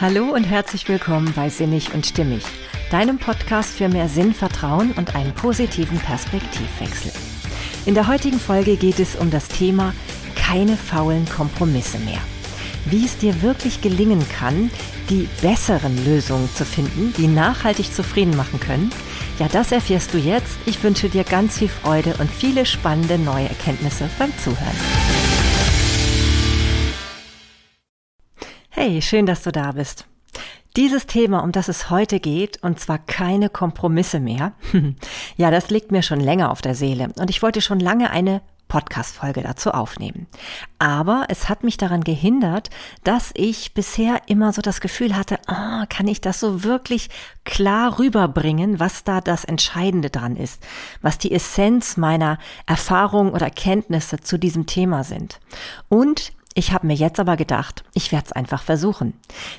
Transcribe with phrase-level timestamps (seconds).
[0.00, 2.44] Hallo und herzlich willkommen bei Sinnig und Stimmig,
[2.92, 7.10] deinem Podcast für mehr Sinn, Vertrauen und einen positiven Perspektivwechsel.
[7.84, 9.92] In der heutigen Folge geht es um das Thema
[10.36, 12.20] keine faulen Kompromisse mehr.
[12.84, 14.70] Wie es dir wirklich gelingen kann,
[15.10, 18.92] die besseren Lösungen zu finden, die nachhaltig zufrieden machen können.
[19.40, 20.58] Ja, das erfährst du jetzt.
[20.64, 25.17] Ich wünsche dir ganz viel Freude und viele spannende neue Erkenntnisse beim Zuhören.
[28.80, 30.06] Hey, schön, dass du da bist.
[30.76, 34.52] Dieses Thema, um das es heute geht, und zwar keine Kompromisse mehr,
[35.36, 38.40] ja, das liegt mir schon länger auf der Seele und ich wollte schon lange eine
[38.68, 40.28] Podcast-Folge dazu aufnehmen.
[40.78, 42.70] Aber es hat mich daran gehindert,
[43.02, 47.10] dass ich bisher immer so das Gefühl hatte, oh, kann ich das so wirklich
[47.44, 50.64] klar rüberbringen, was da das Entscheidende dran ist,
[51.02, 55.40] was die Essenz meiner Erfahrungen oder Kenntnisse zu diesem Thema sind.
[55.88, 59.14] Und ich habe mir jetzt aber gedacht, ich werde es einfach versuchen.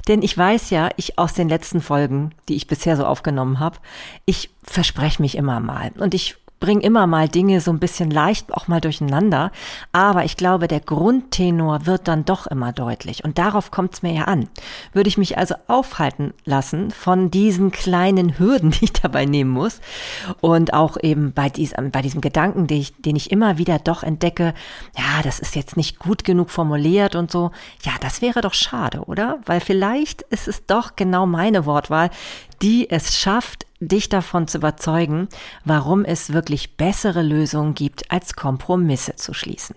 [0.09, 3.77] Denn ich weiß ja, ich aus den letzten Folgen, die ich bisher so aufgenommen habe,
[4.25, 5.91] ich verspreche mich immer mal.
[5.97, 9.51] Und ich bringe immer mal Dinge so ein bisschen leicht auch mal durcheinander,
[9.91, 14.13] aber ich glaube, der Grundtenor wird dann doch immer deutlich und darauf kommt es mir
[14.13, 14.49] ja an.
[14.93, 19.79] Würde ich mich also aufhalten lassen von diesen kleinen Hürden, die ich dabei nehmen muss
[20.41, 24.03] und auch eben bei diesem, bei diesem Gedanken, den ich, den ich immer wieder doch
[24.03, 24.53] entdecke,
[24.97, 27.51] ja, das ist jetzt nicht gut genug formuliert und so,
[27.83, 29.39] ja, das wäre doch schade, oder?
[29.45, 32.09] Weil vielleicht ist es doch genau meine Wortwahl,
[32.61, 35.29] die es schafft, dich davon zu überzeugen,
[35.65, 39.75] warum es wirklich bessere Lösungen gibt, als Kompromisse zu schließen.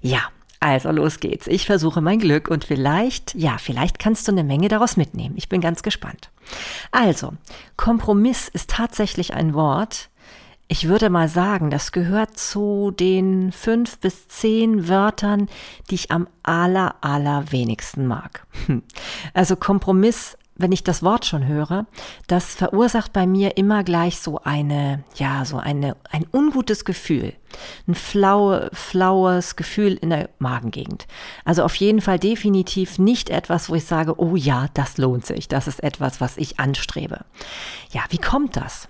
[0.00, 0.20] Ja,
[0.60, 1.46] also los geht's.
[1.46, 5.36] Ich versuche mein Glück und vielleicht, ja, vielleicht kannst du eine Menge daraus mitnehmen.
[5.36, 6.30] Ich bin ganz gespannt.
[6.90, 7.34] Also,
[7.76, 10.08] Kompromiss ist tatsächlich ein Wort,
[10.68, 15.48] ich würde mal sagen, das gehört zu den fünf bis zehn Wörtern,
[15.90, 18.46] die ich am aller, aller wenigsten mag.
[19.32, 21.86] Also Kompromiss wenn ich das Wort schon höre,
[22.26, 27.34] das verursacht bei mir immer gleich so eine, ja, so eine, ein ungutes Gefühl.
[27.86, 31.06] Ein flaue, flaues Gefühl in der Magengegend.
[31.44, 35.48] Also auf jeden Fall definitiv nicht etwas, wo ich sage, oh ja, das lohnt sich.
[35.48, 37.24] Das ist etwas, was ich anstrebe.
[37.90, 38.88] Ja, wie kommt das?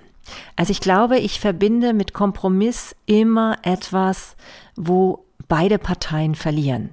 [0.57, 4.37] Also ich glaube, ich verbinde mit Kompromiss immer etwas,
[4.75, 6.93] wo beide Parteien verlieren.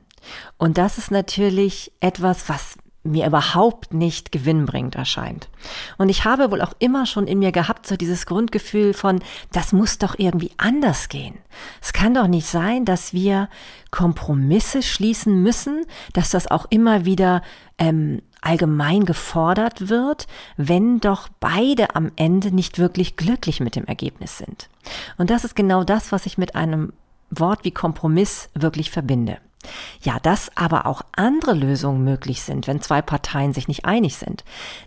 [0.58, 5.50] Und das ist natürlich etwas, was mir überhaupt nicht gewinnbringend erscheint.
[5.98, 9.22] Und ich habe wohl auch immer schon in mir gehabt, so dieses Grundgefühl von,
[9.52, 11.38] das muss doch irgendwie anders gehen.
[11.82, 13.50] Es kann doch nicht sein, dass wir
[13.92, 17.42] Kompromisse schließen müssen, dass das auch immer wieder
[17.78, 20.28] ähm, allgemein gefordert wird,
[20.58, 24.70] wenn doch beide am Ende nicht wirklich glücklich mit dem Ergebnis sind.
[25.18, 26.94] Und das ist genau das, was ich mit einem
[27.30, 29.38] Wort wie Kompromiss wirklich verbinde.
[30.02, 34.44] Ja, dass aber auch andere Lösungen möglich sind, wenn zwei Parteien sich nicht einig sind.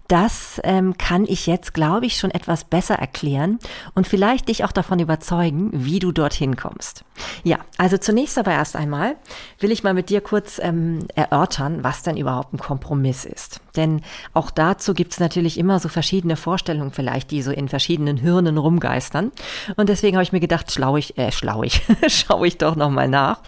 [0.08, 3.58] Das ähm, kann ich jetzt, glaube ich, schon etwas besser erklären
[3.94, 7.04] und vielleicht dich auch davon überzeugen, wie du dorthin kommst.
[7.44, 9.16] Ja, also zunächst aber erst einmal
[9.58, 13.60] will ich mal mit dir kurz ähm, erörtern, was denn überhaupt ein Kompromiss ist.
[13.74, 14.02] Denn
[14.32, 18.58] auch dazu gibt es natürlich immer so verschiedene Vorstellungen vielleicht, die so in verschiedenen Hirnen
[18.58, 19.32] rumgeistern.
[19.76, 23.08] Und deswegen habe ich mir gedacht, schlau ich, äh, schlau ich, schaue ich doch nochmal
[23.08, 23.40] nach.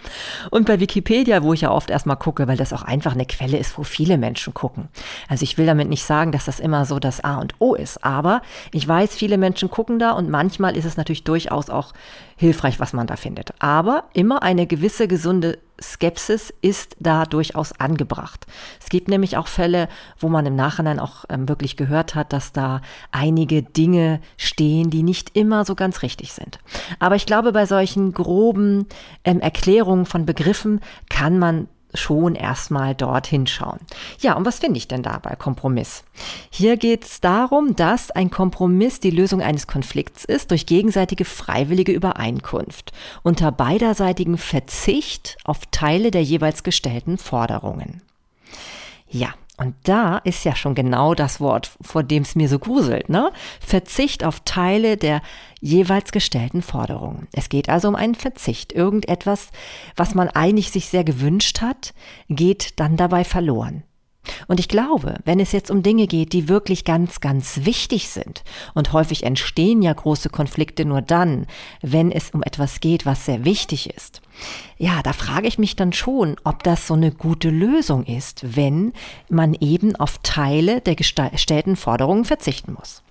[0.51, 3.57] Und bei Wikipedia, wo ich ja oft erstmal gucke, weil das auch einfach eine Quelle
[3.57, 4.89] ist, wo viele Menschen gucken.
[5.27, 8.03] Also ich will damit nicht sagen, dass das immer so das A und O ist,
[8.03, 11.93] aber ich weiß, viele Menschen gucken da und manchmal ist es natürlich durchaus auch
[12.35, 13.53] hilfreich, was man da findet.
[13.59, 18.47] Aber immer eine gewisse gesunde Skepsis ist da durchaus angebracht.
[18.81, 19.87] Es gibt nämlich auch Fälle,
[20.17, 22.81] wo man im Nachhinein auch ähm, wirklich gehört hat, dass da
[23.11, 26.59] einige Dinge stehen, die nicht immer so ganz richtig sind.
[26.99, 28.87] Aber ich glaube, bei solchen groben
[29.23, 33.79] ähm, Erklärungen von Begriffen kann man schon erstmal dort hinschauen.
[34.19, 36.03] Ja, und was finde ich denn da bei Kompromiss?
[36.49, 41.91] Hier geht es darum, dass ein Kompromiss die Lösung eines Konflikts ist durch gegenseitige freiwillige
[41.91, 42.91] Übereinkunft
[43.23, 48.01] unter beiderseitigem Verzicht auf Teile der jeweils gestellten Forderungen.
[49.09, 53.09] Ja, und da ist ja schon genau das Wort, vor dem es mir so gruselt,
[53.09, 53.31] ne?
[53.59, 55.21] Verzicht auf Teile der
[55.59, 57.27] jeweils gestellten Forderungen.
[57.33, 58.71] Es geht also um einen Verzicht.
[58.71, 59.49] Irgendetwas,
[59.97, 61.93] was man eigentlich sich sehr gewünscht hat,
[62.29, 63.83] geht dann dabei verloren.
[64.47, 68.43] Und ich glaube, wenn es jetzt um Dinge geht, die wirklich ganz, ganz wichtig sind,
[68.73, 71.47] und häufig entstehen ja große Konflikte nur dann,
[71.81, 74.21] wenn es um etwas geht, was sehr wichtig ist.
[74.77, 78.93] Ja, da frage ich mich dann schon, ob das so eine gute Lösung ist, wenn
[79.29, 83.03] man eben auf Teile der gestellten Forderungen verzichten muss.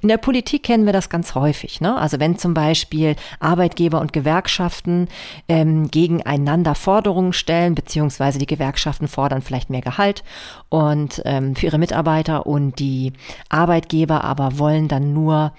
[0.00, 1.80] In der Politik kennen wir das ganz häufig.
[1.80, 1.96] Ne?
[1.96, 5.08] Also wenn zum Beispiel Arbeitgeber und Gewerkschaften
[5.48, 10.24] ähm, gegeneinander Forderungen stellen, beziehungsweise die Gewerkschaften fordern vielleicht mehr Gehalt
[10.68, 13.12] und ähm, für ihre Mitarbeiter und die
[13.48, 15.52] Arbeitgeber aber wollen dann nur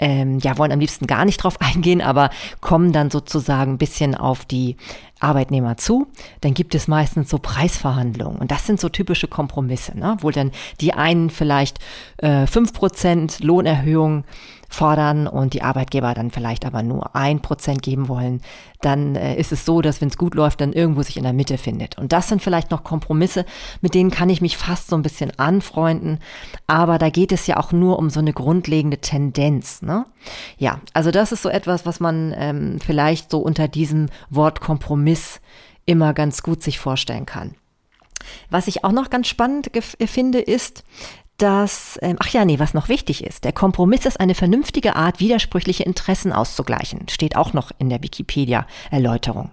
[0.00, 2.30] ähm, ja, wollen am liebsten gar nicht drauf eingehen, aber
[2.60, 4.76] kommen dann sozusagen ein bisschen auf die
[5.20, 6.08] Arbeitnehmer zu,
[6.40, 8.38] dann gibt es meistens so Preisverhandlungen.
[8.40, 10.16] Und das sind so typische Kompromisse, ne?
[10.20, 10.50] wo dann
[10.80, 11.78] die einen vielleicht
[12.16, 14.24] äh, 5% Lohnerhöhung
[14.70, 18.40] fordern und die Arbeitgeber dann vielleicht aber nur ein Prozent geben wollen,
[18.80, 21.32] dann äh, ist es so, dass wenn es gut läuft, dann irgendwo sich in der
[21.32, 21.98] Mitte findet.
[21.98, 23.44] Und das sind vielleicht noch Kompromisse,
[23.80, 26.20] mit denen kann ich mich fast so ein bisschen anfreunden,
[26.66, 29.82] aber da geht es ja auch nur um so eine grundlegende Tendenz.
[29.82, 30.06] Ne?
[30.56, 35.40] Ja, also das ist so etwas, was man ähm, vielleicht so unter diesem Wort Kompromiss
[35.84, 37.56] immer ganz gut sich vorstellen kann.
[38.50, 40.84] Was ich auch noch ganz spannend finde, ist,
[41.42, 45.20] dass, ähm, ach ja, nee, was noch wichtig ist, der Kompromiss ist eine vernünftige Art,
[45.20, 47.08] widersprüchliche Interessen auszugleichen.
[47.08, 49.50] Steht auch noch in der Wikipedia-Erläuterung.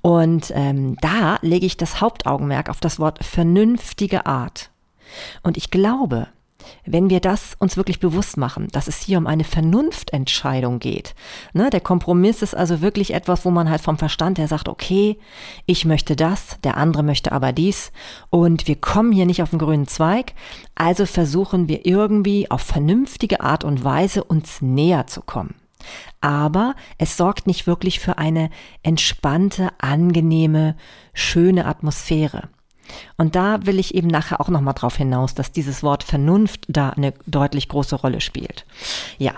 [0.00, 4.70] Und ähm, da lege ich das Hauptaugenmerk auf das Wort vernünftige Art.
[5.42, 6.28] Und ich glaube,
[6.84, 11.14] wenn wir das uns wirklich bewusst machen, dass es hier um eine Vernunftentscheidung geht.
[11.52, 15.18] Ne, der Kompromiss ist also wirklich etwas, wo man halt vom Verstand her sagt, okay,
[15.66, 17.92] ich möchte das, der andere möchte aber dies
[18.30, 20.34] und wir kommen hier nicht auf den grünen Zweig,
[20.74, 25.54] also versuchen wir irgendwie auf vernünftige Art und Weise uns näher zu kommen.
[26.20, 28.50] Aber es sorgt nicht wirklich für eine
[28.82, 30.76] entspannte, angenehme,
[31.12, 32.48] schöne Atmosphäre.
[33.16, 36.90] Und da will ich eben nachher auch nochmal drauf hinaus, dass dieses Wort Vernunft da
[36.90, 38.64] eine deutlich große Rolle spielt.
[39.18, 39.32] Ja,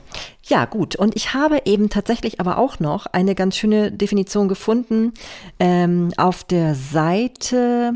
[0.44, 0.96] ja, gut.
[0.96, 5.12] Und ich habe eben tatsächlich aber auch noch eine ganz schöne Definition gefunden
[5.58, 7.92] ähm, auf der Seite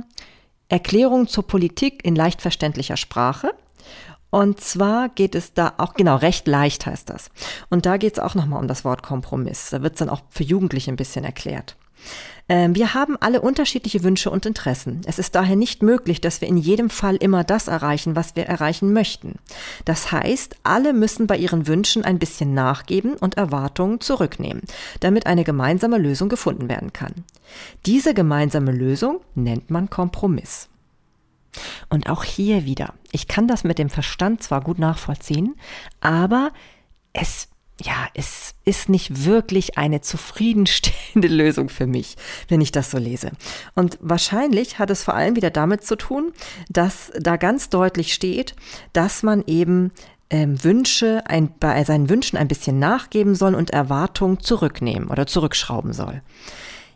[0.68, 3.54] Erklärung zur Politik in leicht verständlicher Sprache.
[4.30, 7.30] Und zwar geht es da auch, genau, recht leicht heißt das.
[7.70, 9.70] Und da geht es auch nochmal um das Wort Kompromiss.
[9.70, 11.76] Da wird es dann auch für Jugendliche ein bisschen erklärt.
[12.48, 15.02] Ähm, wir haben alle unterschiedliche Wünsche und Interessen.
[15.06, 18.46] Es ist daher nicht möglich, dass wir in jedem Fall immer das erreichen, was wir
[18.46, 19.34] erreichen möchten.
[19.84, 24.62] Das heißt, alle müssen bei ihren Wünschen ein bisschen nachgeben und Erwartungen zurücknehmen,
[25.00, 27.12] damit eine gemeinsame Lösung gefunden werden kann.
[27.84, 30.68] Diese gemeinsame Lösung nennt man Kompromiss.
[31.88, 35.56] Und auch hier wieder, ich kann das mit dem Verstand zwar gut nachvollziehen,
[36.00, 36.52] aber
[37.12, 37.48] es
[37.80, 42.16] ja, es ist nicht wirklich eine zufriedenstellende Lösung für mich,
[42.48, 43.30] wenn ich das so lese.
[43.74, 46.32] Und wahrscheinlich hat es vor allem wieder damit zu tun,
[46.68, 48.56] dass da ganz deutlich steht,
[48.92, 49.92] dass man eben
[50.30, 55.92] ähm, Wünsche, ein, bei seinen Wünschen ein bisschen nachgeben soll und Erwartungen zurücknehmen oder zurückschrauben
[55.92, 56.22] soll.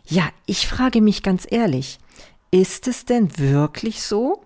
[0.05, 1.97] Ja, ich frage mich ganz ehrlich,
[2.51, 4.42] ist es denn wirklich so?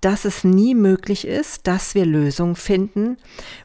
[0.00, 3.16] Dass es nie möglich ist, dass wir Lösungen finden,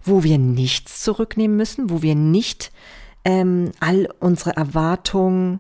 [0.04, 2.72] wo wir nichts zurücknehmen müssen, wo wir nicht
[3.24, 5.60] ähm, all unsere Erwartungen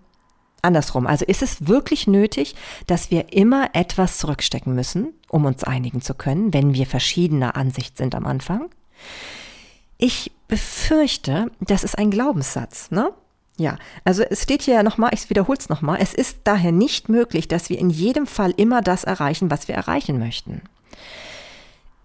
[0.61, 1.07] andersrum.
[1.07, 2.55] Also ist es wirklich nötig,
[2.87, 7.97] dass wir immer etwas zurückstecken müssen, um uns einigen zu können, wenn wir verschiedener Ansicht
[7.97, 8.69] sind am Anfang?
[9.97, 13.11] Ich befürchte, das ist ein Glaubenssatz, ne?
[13.57, 17.07] Ja, also es steht hier ja nochmal, ich wiederhole es nochmal, es ist daher nicht
[17.07, 20.61] möglich, dass wir in jedem Fall immer das erreichen, was wir erreichen möchten.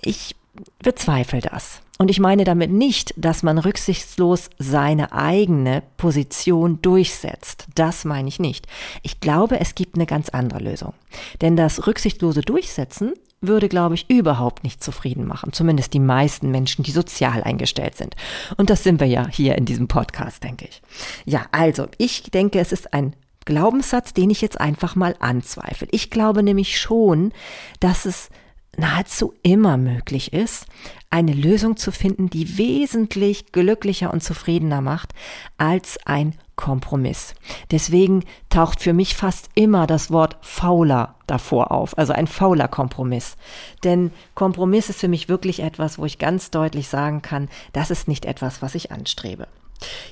[0.00, 0.36] Ich
[0.82, 1.80] bezweifle das.
[1.98, 7.66] Und ich meine damit nicht, dass man rücksichtslos seine eigene Position durchsetzt.
[7.74, 8.66] Das meine ich nicht.
[9.02, 10.94] Ich glaube, es gibt eine ganz andere Lösung.
[11.42, 15.52] Denn das rücksichtslose Durchsetzen würde, glaube ich, überhaupt nicht zufrieden machen.
[15.52, 18.14] Zumindest die meisten Menschen, die sozial eingestellt sind.
[18.56, 20.82] Und das sind wir ja hier in diesem Podcast, denke ich.
[21.24, 23.14] Ja, also, ich denke, es ist ein
[23.46, 25.88] Glaubenssatz, den ich jetzt einfach mal anzweifle.
[25.90, 27.32] Ich glaube nämlich schon,
[27.80, 28.28] dass es
[28.76, 30.66] nahezu immer möglich ist,
[31.08, 35.12] eine Lösung zu finden, die wesentlich glücklicher und zufriedener macht
[35.58, 37.34] als ein Kompromiss.
[37.70, 43.36] Deswegen taucht für mich fast immer das Wort fauler davor auf, also ein fauler Kompromiss.
[43.82, 48.08] Denn Kompromiss ist für mich wirklich etwas, wo ich ganz deutlich sagen kann, das ist
[48.08, 49.48] nicht etwas, was ich anstrebe.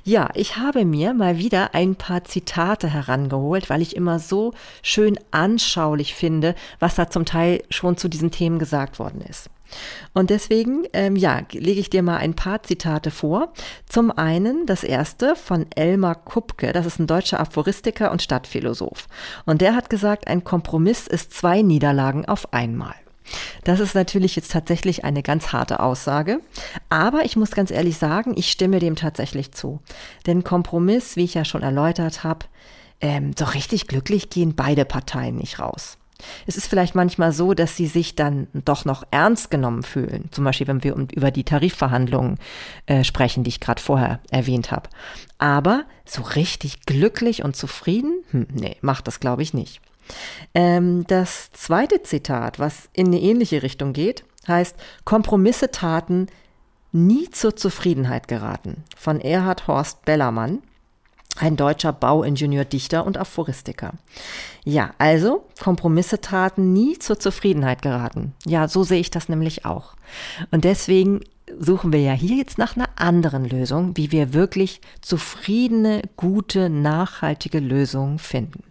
[0.02, 5.18] Ja, ich habe mir mal wieder ein paar Zitate herangeholt, weil ich immer so schön
[5.30, 9.50] anschaulich finde, was da zum Teil schon zu diesen Themen gesagt worden ist.
[10.14, 13.52] Und deswegen, ähm, ja, lege ich dir mal ein paar Zitate vor.
[13.86, 19.06] Zum einen das erste von Elmar Kupke, das ist ein deutscher Aphoristiker und Stadtphilosoph.
[19.46, 22.94] Und der hat gesagt, ein Kompromiss ist zwei Niederlagen auf einmal.
[23.64, 26.40] Das ist natürlich jetzt tatsächlich eine ganz harte Aussage,
[26.88, 29.80] aber ich muss ganz ehrlich sagen, ich stimme dem tatsächlich zu.
[30.26, 32.46] Denn Kompromiss, wie ich ja schon erläutert habe,
[33.00, 35.98] ähm, so richtig glücklich gehen beide Parteien nicht raus.
[36.46, 40.28] Es ist vielleicht manchmal so, dass sie sich dann doch noch ernst genommen fühlen.
[40.30, 42.38] Zum Beispiel, wenn wir über die Tarifverhandlungen
[42.86, 44.88] äh, sprechen, die ich gerade vorher erwähnt habe.
[45.38, 48.24] Aber so richtig glücklich und zufrieden?
[48.30, 49.80] Hm, nee, macht das glaube ich nicht.
[50.54, 56.26] Ähm, das zweite Zitat, was in eine ähnliche Richtung geht, heißt, Kompromisse taten
[56.92, 60.62] nie zur Zufriedenheit geraten von Erhard Horst Bellermann,
[61.38, 63.92] ein deutscher Bauingenieur, Dichter und Aphoristiker.
[64.64, 68.34] Ja, also Kompromisse taten nie zur Zufriedenheit geraten.
[68.44, 69.94] Ja, so sehe ich das nämlich auch.
[70.50, 71.20] Und deswegen
[71.58, 77.60] suchen wir ja hier jetzt nach einer anderen Lösung, wie wir wirklich zufriedene, gute, nachhaltige
[77.60, 78.64] Lösungen finden.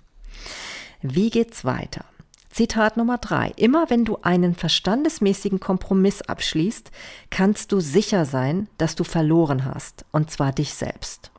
[1.02, 2.06] Wie geht's weiter?
[2.50, 3.52] Zitat Nummer drei.
[3.56, 6.92] Immer wenn du einen verstandesmäßigen Kompromiss abschließt,
[7.30, 11.30] kannst du sicher sein, dass du verloren hast, und zwar dich selbst.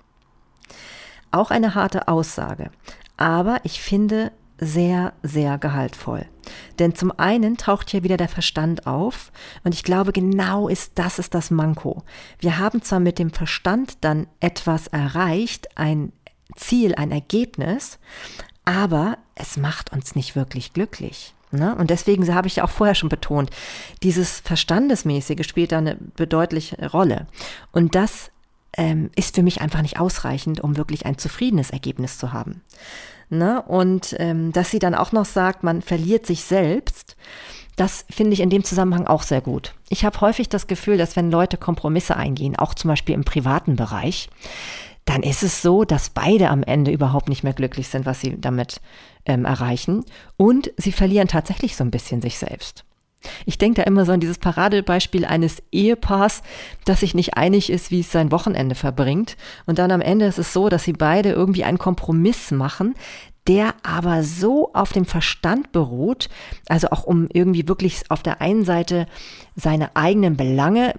[1.31, 2.71] Auch eine harte Aussage,
[3.17, 6.27] aber ich finde sehr, sehr gehaltvoll.
[6.79, 9.31] Denn zum einen taucht hier wieder der Verstand auf
[9.65, 12.03] und ich glaube, genau ist das ist das Manko.
[12.41, 16.13] Wir haben zwar mit dem Verstand dann etwas erreicht, ein
[16.57, 17.99] Ziel, ein Ergebnis,
[18.65, 21.35] aber es macht uns nicht wirklich glücklich.
[21.51, 21.75] Ne?
[21.77, 23.51] Und deswegen habe ich ja auch vorher schon betont,
[24.03, 27.27] dieses Verstandesmäßige spielt da eine bedeutliche Rolle.
[27.73, 28.31] Und das
[28.79, 32.63] ähm, ist für mich einfach nicht ausreichend, um wirklich ein zufriedenes Ergebnis zu haben.
[33.29, 33.61] Ne?
[33.63, 37.17] Und ähm, dass sie dann auch noch sagt, man verliert sich selbst,
[37.77, 39.75] das finde ich in dem Zusammenhang auch sehr gut.
[39.89, 43.77] Ich habe häufig das Gefühl, dass wenn Leute Kompromisse eingehen, auch zum Beispiel im privaten
[43.77, 44.31] Bereich,
[45.05, 48.39] dann ist es so, dass beide am Ende überhaupt nicht mehr glücklich sind, was sie
[48.41, 48.81] damit
[49.27, 50.05] ähm, erreichen.
[50.37, 52.85] Und sie verlieren tatsächlich so ein bisschen sich selbst.
[53.47, 56.43] Ich denke da immer so an dieses Paradebeispiel eines Ehepaars,
[56.85, 59.37] das sich nicht einig ist, wie es sein Wochenende verbringt.
[59.67, 62.95] Und dann am Ende ist es so, dass sie beide irgendwie einen Kompromiss machen,
[63.49, 66.29] der aber so auf dem Verstand beruht,
[66.69, 69.07] also auch um irgendwie wirklich auf der einen Seite
[69.57, 70.95] seine eigenen Belange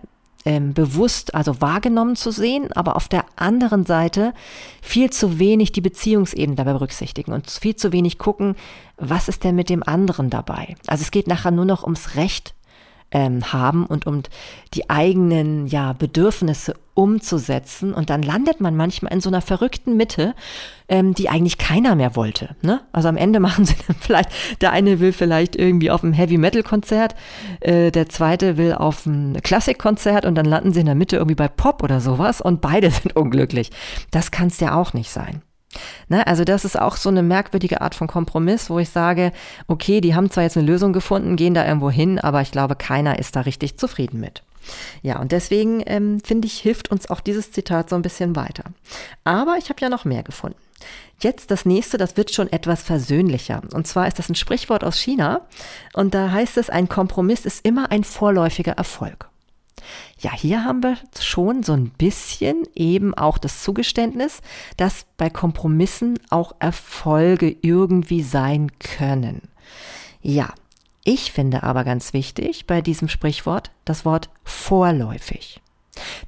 [0.45, 4.33] ähm, bewusst, also wahrgenommen zu sehen, aber auf der anderen Seite
[4.81, 8.55] viel zu wenig die Beziehungsebene dabei berücksichtigen und viel zu wenig gucken,
[8.97, 10.75] was ist denn mit dem anderen dabei.
[10.87, 12.53] Also es geht nachher nur noch ums Recht
[13.11, 14.23] ähm, haben und um
[14.73, 17.93] die eigenen ja, Bedürfnisse umzusetzen.
[17.93, 20.35] Und dann landet man manchmal in so einer verrückten Mitte,
[20.87, 22.55] ähm, die eigentlich keiner mehr wollte.
[22.61, 22.81] Ne?
[22.91, 27.15] Also am Ende machen sie dann vielleicht, der eine will vielleicht irgendwie auf ein Heavy-Metal-Konzert,
[27.61, 31.35] äh, der zweite will auf ein Klassik-Konzert und dann landen sie in der Mitte irgendwie
[31.35, 33.71] bei Pop oder sowas und beide sind unglücklich.
[34.11, 35.41] Das kann es ja auch nicht sein.
[36.07, 39.31] Ne, also das ist auch so eine merkwürdige Art von Kompromiss, wo ich sage,
[39.67, 42.75] okay, die haben zwar jetzt eine Lösung gefunden, gehen da irgendwo hin, aber ich glaube,
[42.75, 44.43] keiner ist da richtig zufrieden mit.
[45.01, 48.63] Ja, und deswegen ähm, finde ich, hilft uns auch dieses Zitat so ein bisschen weiter.
[49.23, 50.57] Aber ich habe ja noch mehr gefunden.
[51.21, 53.61] Jetzt das nächste, das wird schon etwas versöhnlicher.
[53.73, 55.41] Und zwar ist das ein Sprichwort aus China.
[55.93, 59.28] Und da heißt es, ein Kompromiss ist immer ein vorläufiger Erfolg.
[60.19, 64.41] Ja, hier haben wir schon so ein bisschen eben auch das Zugeständnis,
[64.77, 69.41] dass bei Kompromissen auch Erfolge irgendwie sein können.
[70.21, 70.53] Ja,
[71.03, 75.61] ich finde aber ganz wichtig bei diesem Sprichwort das Wort vorläufig.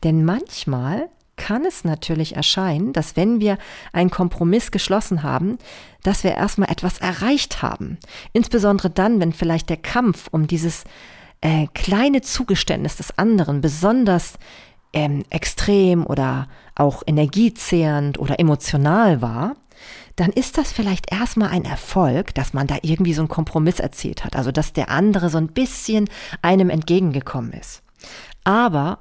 [0.03, 3.57] Denn manchmal kann es natürlich erscheinen, dass wenn wir
[3.93, 5.57] einen Kompromiss geschlossen haben,
[6.03, 7.97] dass wir erstmal etwas erreicht haben.
[8.31, 10.83] Insbesondere dann, wenn vielleicht der Kampf um dieses
[11.41, 14.35] äh, kleine Zugeständnis des anderen besonders
[14.93, 19.55] ähm, extrem oder auch energiezehrend oder emotional war,
[20.15, 24.23] dann ist das vielleicht erstmal ein Erfolg, dass man da irgendwie so einen Kompromiss erzielt
[24.23, 24.35] hat.
[24.35, 26.09] Also, dass der andere so ein bisschen
[26.41, 27.81] einem entgegengekommen ist.
[28.43, 28.99] Aber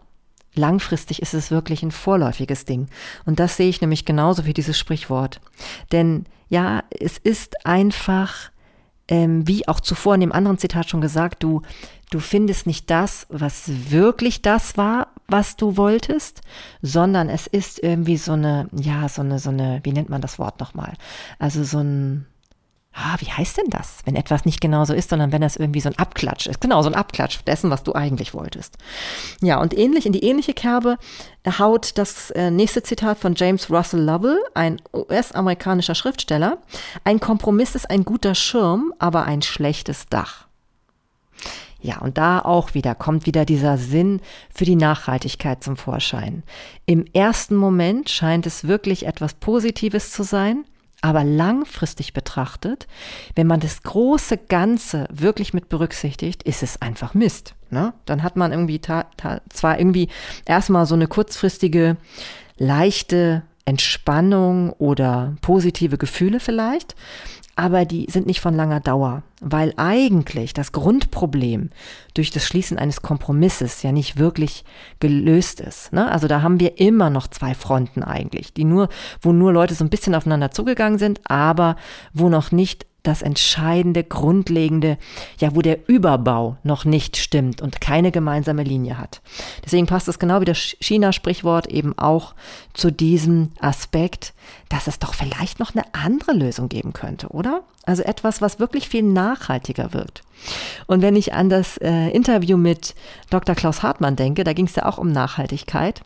[0.55, 2.87] langfristig ist es wirklich ein vorläufiges Ding.
[3.25, 5.41] Und das sehe ich nämlich genauso wie dieses Sprichwort.
[5.93, 8.51] Denn ja, es ist einfach,
[9.09, 11.63] ähm, wie auch zuvor in dem anderen Zitat schon gesagt, du
[12.11, 16.41] Du findest nicht das, was wirklich das war, was du wolltest,
[16.83, 20.39] sondern es ist irgendwie so eine, ja, so eine, so eine, wie nennt man das
[20.41, 20.95] Wort nochmal?
[21.39, 22.27] Also so ein,
[22.93, 25.81] ah, wie heißt denn das, wenn etwas nicht genau so ist, sondern wenn das irgendwie
[25.81, 26.61] so ein Abklatsch ist.
[26.61, 28.77] Genau, so ein Abklatsch dessen, was du eigentlich wolltest.
[29.41, 30.99] Ja, und ähnlich, in die ähnliche Kerbe
[31.61, 36.59] haut das äh, nächste Zitat von James Russell Lovell, ein US-amerikanischer Schriftsteller.
[37.05, 40.49] Ein Kompromiss ist ein guter Schirm, aber ein schlechtes Dach.
[41.83, 44.21] Ja, und da auch wieder kommt wieder dieser Sinn
[44.55, 46.43] für die Nachhaltigkeit zum Vorschein.
[46.87, 50.65] Im ersten Moment scheint es wirklich etwas Positives zu sein,
[51.03, 52.87] aber langfristig betrachtet,
[53.35, 57.55] wenn man das große Ganze wirklich mit berücksichtigt, ist es einfach Mist.
[57.71, 57.95] Ne?
[58.05, 60.09] Dann hat man irgendwie zwar irgendwie
[60.45, 61.97] erstmal so eine kurzfristige,
[62.59, 66.95] leichte Entspannung oder positive Gefühle vielleicht,
[67.61, 71.69] aber die sind nicht von langer Dauer, weil eigentlich das Grundproblem
[72.15, 74.65] durch das Schließen eines Kompromisses ja nicht wirklich
[74.99, 75.93] gelöst ist.
[75.93, 76.11] Ne?
[76.11, 78.89] Also da haben wir immer noch zwei Fronten eigentlich, die nur,
[79.21, 81.77] wo nur Leute so ein bisschen aufeinander zugegangen sind, aber
[82.15, 84.99] wo noch nicht das entscheidende, grundlegende,
[85.39, 89.23] ja, wo der Überbau noch nicht stimmt und keine gemeinsame Linie hat.
[89.65, 92.35] Deswegen passt es genau wie das China-Sprichwort eben auch
[92.75, 94.35] zu diesem Aspekt,
[94.69, 97.63] dass es doch vielleicht noch eine andere Lösung geben könnte, oder?
[97.85, 100.23] Also etwas, was wirklich viel nachhaltiger wird.
[100.87, 102.95] Und wenn ich an das äh, Interview mit
[103.31, 103.55] Dr.
[103.55, 106.03] Klaus Hartmann denke, da ging es ja auch um Nachhaltigkeit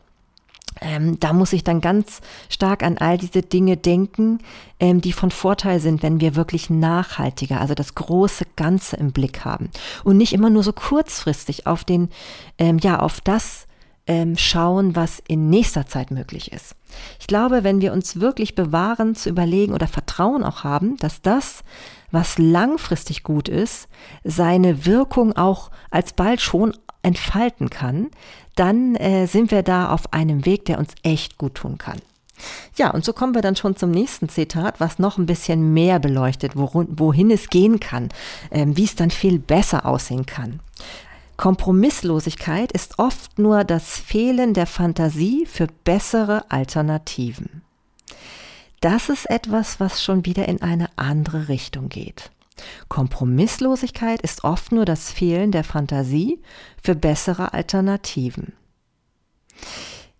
[0.81, 4.39] ähm, da muss ich dann ganz stark an all diese Dinge denken,
[4.79, 9.45] ähm, die von Vorteil sind, wenn wir wirklich nachhaltiger, also das große Ganze im Blick
[9.45, 9.69] haben
[10.03, 12.09] und nicht immer nur so kurzfristig auf den,
[12.57, 13.67] ähm, ja, auf das
[14.07, 16.75] ähm, schauen, was in nächster Zeit möglich ist.
[17.19, 21.63] Ich glaube, wenn wir uns wirklich bewahren, zu überlegen oder Vertrauen auch haben, dass das,
[22.11, 23.87] was langfristig gut ist,
[24.23, 28.09] seine Wirkung auch alsbald schon entfalten kann,
[28.55, 31.99] dann äh, sind wir da auf einem Weg, der uns echt gut tun kann.
[32.75, 35.99] Ja, und so kommen wir dann schon zum nächsten Zitat, was noch ein bisschen mehr
[35.99, 38.09] beleuchtet, worin, wohin es gehen kann,
[38.49, 40.59] äh, wie es dann viel besser aussehen kann.
[41.37, 47.61] Kompromisslosigkeit ist oft nur das Fehlen der Fantasie für bessere Alternativen.
[48.79, 52.31] Das ist etwas, was schon wieder in eine andere Richtung geht.
[52.87, 56.41] Kompromisslosigkeit ist oft nur das Fehlen der Fantasie
[56.81, 58.53] für bessere Alternativen.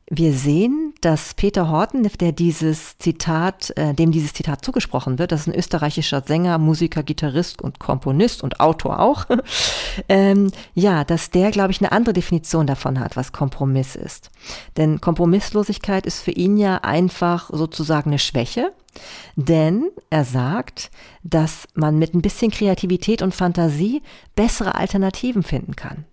[0.08, 5.42] Wir sehen, dass Peter Horten, der dieses Zitat, äh, dem dieses Zitat zugesprochen wird, das
[5.42, 9.26] ist ein österreichischer Sänger, Musiker, Gitarrist und Komponist und Autor auch,
[10.10, 14.30] ähm, ja, dass der, glaube ich, eine andere Definition davon hat, was Kompromiss ist.
[14.78, 18.74] Denn Kompromisslosigkeit ist für ihn ja einfach sozusagen eine Schwäche,
[19.36, 20.92] denn er sagt,
[21.24, 24.02] dass man mit ein bisschen Kreativität und Fantasie
[24.36, 26.06] bessere Alternativen finden kann.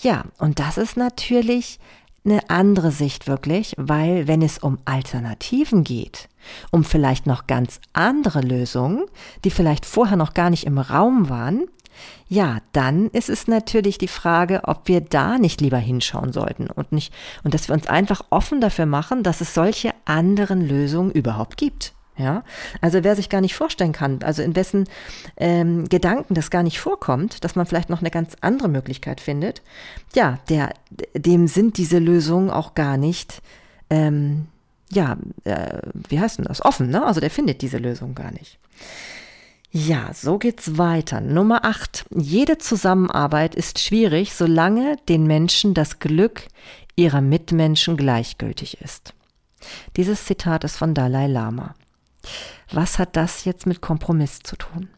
[0.00, 1.78] Ja, und das ist natürlich
[2.24, 6.28] eine andere Sicht wirklich, weil wenn es um Alternativen geht,
[6.70, 9.04] um vielleicht noch ganz andere Lösungen,
[9.44, 11.66] die vielleicht vorher noch gar nicht im Raum waren,
[12.28, 16.92] ja, dann ist es natürlich die Frage, ob wir da nicht lieber hinschauen sollten und
[16.92, 17.12] nicht,
[17.44, 21.92] und dass wir uns einfach offen dafür machen, dass es solche anderen Lösungen überhaupt gibt.
[22.18, 22.42] Ja,
[22.80, 24.88] also wer sich gar nicht vorstellen kann, also in wessen
[25.36, 29.62] ähm, Gedanken das gar nicht vorkommt, dass man vielleicht noch eine ganz andere Möglichkeit findet,
[30.16, 30.74] ja, der,
[31.14, 33.40] dem sind diese Lösungen auch gar nicht,
[33.88, 34.48] ähm,
[34.90, 37.06] ja, äh, wie heißt denn das, offen, ne?
[37.06, 38.58] Also der findet diese Lösung gar nicht.
[39.70, 41.20] Ja, so geht's weiter.
[41.20, 42.06] Nummer 8.
[42.14, 46.44] Jede Zusammenarbeit ist schwierig, solange den Menschen das Glück
[46.96, 49.12] ihrer Mitmenschen gleichgültig ist.
[49.96, 51.74] Dieses Zitat ist von Dalai Lama.
[52.72, 54.88] Was hat das jetzt mit Kompromiss zu tun?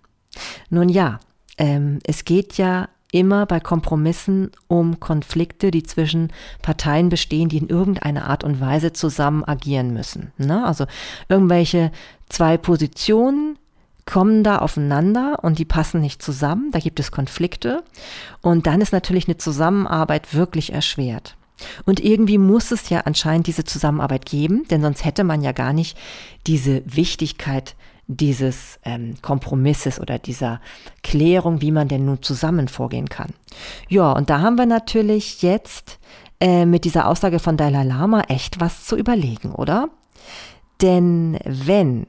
[0.70, 1.18] Nun ja,
[1.58, 7.68] ähm, es geht ja immer bei Kompromissen um Konflikte, die zwischen Parteien bestehen, die in
[7.68, 10.32] irgendeiner Art und Weise zusammen agieren müssen.
[10.38, 10.64] Ne?
[10.64, 10.86] Also
[11.28, 11.90] irgendwelche
[12.28, 13.58] zwei Positionen
[14.06, 17.82] kommen da aufeinander und die passen nicht zusammen, da gibt es Konflikte
[18.42, 21.36] und dann ist natürlich eine Zusammenarbeit wirklich erschwert.
[21.84, 25.72] Und irgendwie muss es ja anscheinend diese Zusammenarbeit geben, denn sonst hätte man ja gar
[25.72, 25.96] nicht
[26.46, 27.76] diese Wichtigkeit
[28.12, 30.60] dieses ähm, Kompromisses oder dieser
[31.04, 33.32] Klärung, wie man denn nun zusammen vorgehen kann.
[33.88, 36.00] Ja, und da haben wir natürlich jetzt
[36.40, 39.90] äh, mit dieser Aussage von Dalai Lama echt was zu überlegen, oder?
[40.82, 42.06] Denn wenn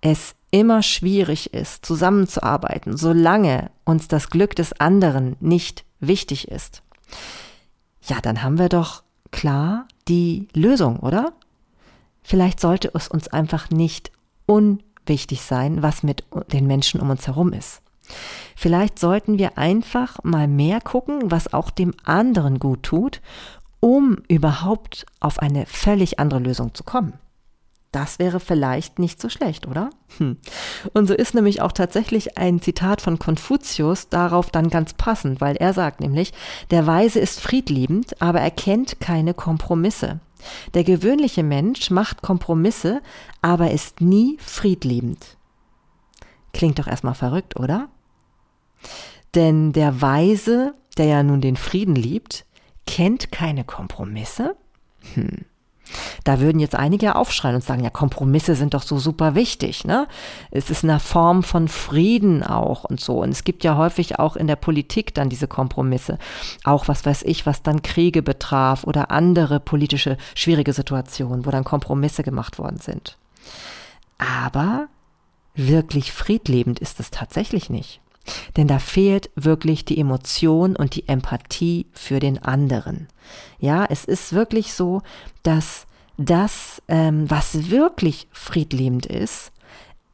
[0.00, 6.82] es immer schwierig ist, zusammenzuarbeiten, solange uns das Glück des anderen nicht wichtig ist,
[8.02, 11.32] ja, dann haben wir doch klar die Lösung, oder?
[12.22, 14.10] Vielleicht sollte es uns einfach nicht
[14.46, 17.82] unwichtig sein, was mit den Menschen um uns herum ist.
[18.56, 23.20] Vielleicht sollten wir einfach mal mehr gucken, was auch dem anderen gut tut,
[23.78, 27.14] um überhaupt auf eine völlig andere Lösung zu kommen.
[27.92, 29.90] Das wäre vielleicht nicht so schlecht, oder?
[30.18, 30.36] Hm.
[30.92, 35.56] Und so ist nämlich auch tatsächlich ein Zitat von Konfuzius darauf dann ganz passend, weil
[35.56, 36.32] er sagt nämlich,
[36.70, 40.20] der Weise ist friedliebend, aber er kennt keine Kompromisse.
[40.74, 43.02] Der gewöhnliche Mensch macht Kompromisse,
[43.42, 45.36] aber ist nie friedliebend.
[46.52, 47.88] Klingt doch erstmal verrückt, oder?
[49.34, 52.46] Denn der Weise, der ja nun den Frieden liebt,
[52.86, 54.56] kennt keine Kompromisse?
[55.14, 55.44] Hm.
[56.24, 60.06] Da würden jetzt einige aufschreien und sagen, ja, Kompromisse sind doch so super wichtig, ne?
[60.50, 63.20] Es ist eine Form von Frieden auch und so.
[63.20, 66.18] Und es gibt ja häufig auch in der Politik dann diese Kompromisse.
[66.64, 71.64] Auch was weiß ich, was dann Kriege betraf oder andere politische schwierige Situationen, wo dann
[71.64, 73.16] Kompromisse gemacht worden sind.
[74.18, 74.88] Aber
[75.54, 78.00] wirklich friedlebend ist es tatsächlich nicht.
[78.56, 83.08] Denn da fehlt wirklich die Emotion und die Empathie für den anderen.
[83.58, 85.02] Ja, es ist wirklich so,
[85.42, 89.52] dass das, ähm, was wirklich friedlebend ist,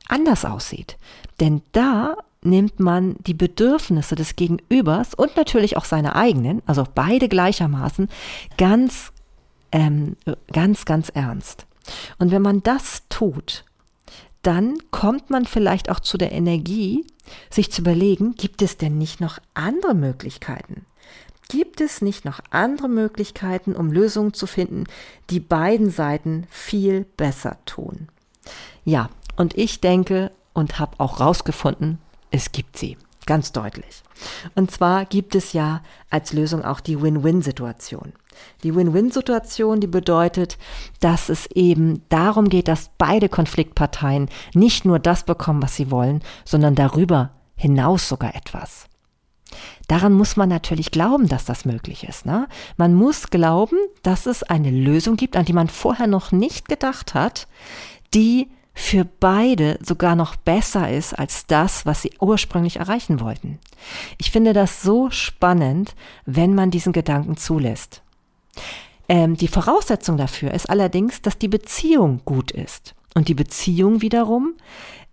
[0.09, 0.97] anders aussieht.
[1.41, 7.29] Denn da nimmt man die Bedürfnisse des Gegenübers und natürlich auch seine eigenen, also beide
[7.29, 8.09] gleichermaßen,
[8.57, 9.13] ganz,
[9.73, 10.17] ähm,
[10.53, 11.67] ganz, ganz ernst.
[12.19, 13.65] Und wenn man das tut,
[14.47, 17.05] dann kommt man vielleicht auch zu der Energie,
[17.51, 20.87] sich zu überlegen, gibt es denn nicht noch andere Möglichkeiten?
[21.49, 24.85] Gibt es nicht noch andere Möglichkeiten, um Lösungen zu finden,
[25.31, 28.09] die beiden Seiten viel besser tun?
[28.85, 31.99] Ja, und ich denke und habe auch rausgefunden,
[32.31, 32.97] es gibt sie.
[33.27, 34.03] Ganz deutlich.
[34.55, 38.13] Und zwar gibt es ja als Lösung auch die Win-Win-Situation.
[38.63, 40.59] Die Win-Win-Situation, die bedeutet,
[41.01, 46.23] dass es eben darum geht, dass beide Konfliktparteien nicht nur das bekommen, was sie wollen,
[46.45, 48.87] sondern darüber hinaus sogar etwas.
[49.89, 52.27] Daran muss man natürlich glauben, dass das möglich ist.
[52.27, 52.49] Ne?
[52.77, 57.15] Man muss glauben, dass es eine Lösung gibt, an die man vorher noch nicht gedacht
[57.15, 57.49] hat,
[58.15, 63.59] die für beide sogar noch besser ist als das, was sie ursprünglich erreichen wollten.
[64.19, 68.03] Ich finde das so spannend, wenn man diesen Gedanken zulässt.
[69.09, 72.95] Ähm, die Voraussetzung dafür ist allerdings, dass die Beziehung gut ist.
[73.15, 74.53] Und die Beziehung wiederum,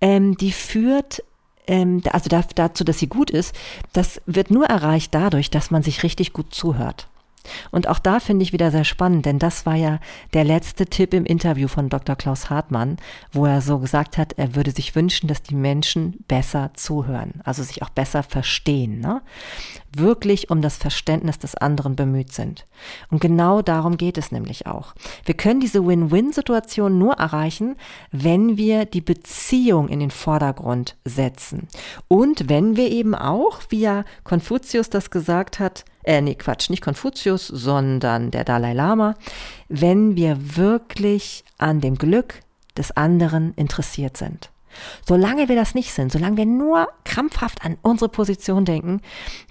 [0.01, 1.23] ähm, die führt
[1.65, 3.55] ähm, also dazu, dass sie gut ist,
[3.93, 7.07] das wird nur erreicht dadurch, dass man sich richtig gut zuhört.
[7.71, 9.99] Und auch da finde ich wieder sehr spannend, denn das war ja
[10.33, 12.15] der letzte Tipp im Interview von Dr.
[12.15, 12.97] Klaus Hartmann,
[13.31, 17.63] wo er so gesagt hat, er würde sich wünschen, dass die Menschen besser zuhören, also
[17.63, 19.21] sich auch besser verstehen, ne?
[19.95, 22.65] wirklich um das Verständnis des anderen bemüht sind.
[23.11, 24.93] Und genau darum geht es nämlich auch.
[25.25, 27.75] Wir können diese Win-Win-Situation nur erreichen,
[28.11, 31.67] wenn wir die Beziehung in den Vordergrund setzen.
[32.07, 36.83] Und wenn wir eben auch, wie ja Konfuzius das gesagt hat, äh, nee, Quatsch, nicht
[36.83, 39.15] Konfuzius, sondern der Dalai Lama,
[39.69, 42.41] wenn wir wirklich an dem Glück
[42.77, 44.49] des anderen interessiert sind.
[45.05, 49.01] Solange wir das nicht sind, solange wir nur krampfhaft an unsere Position denken,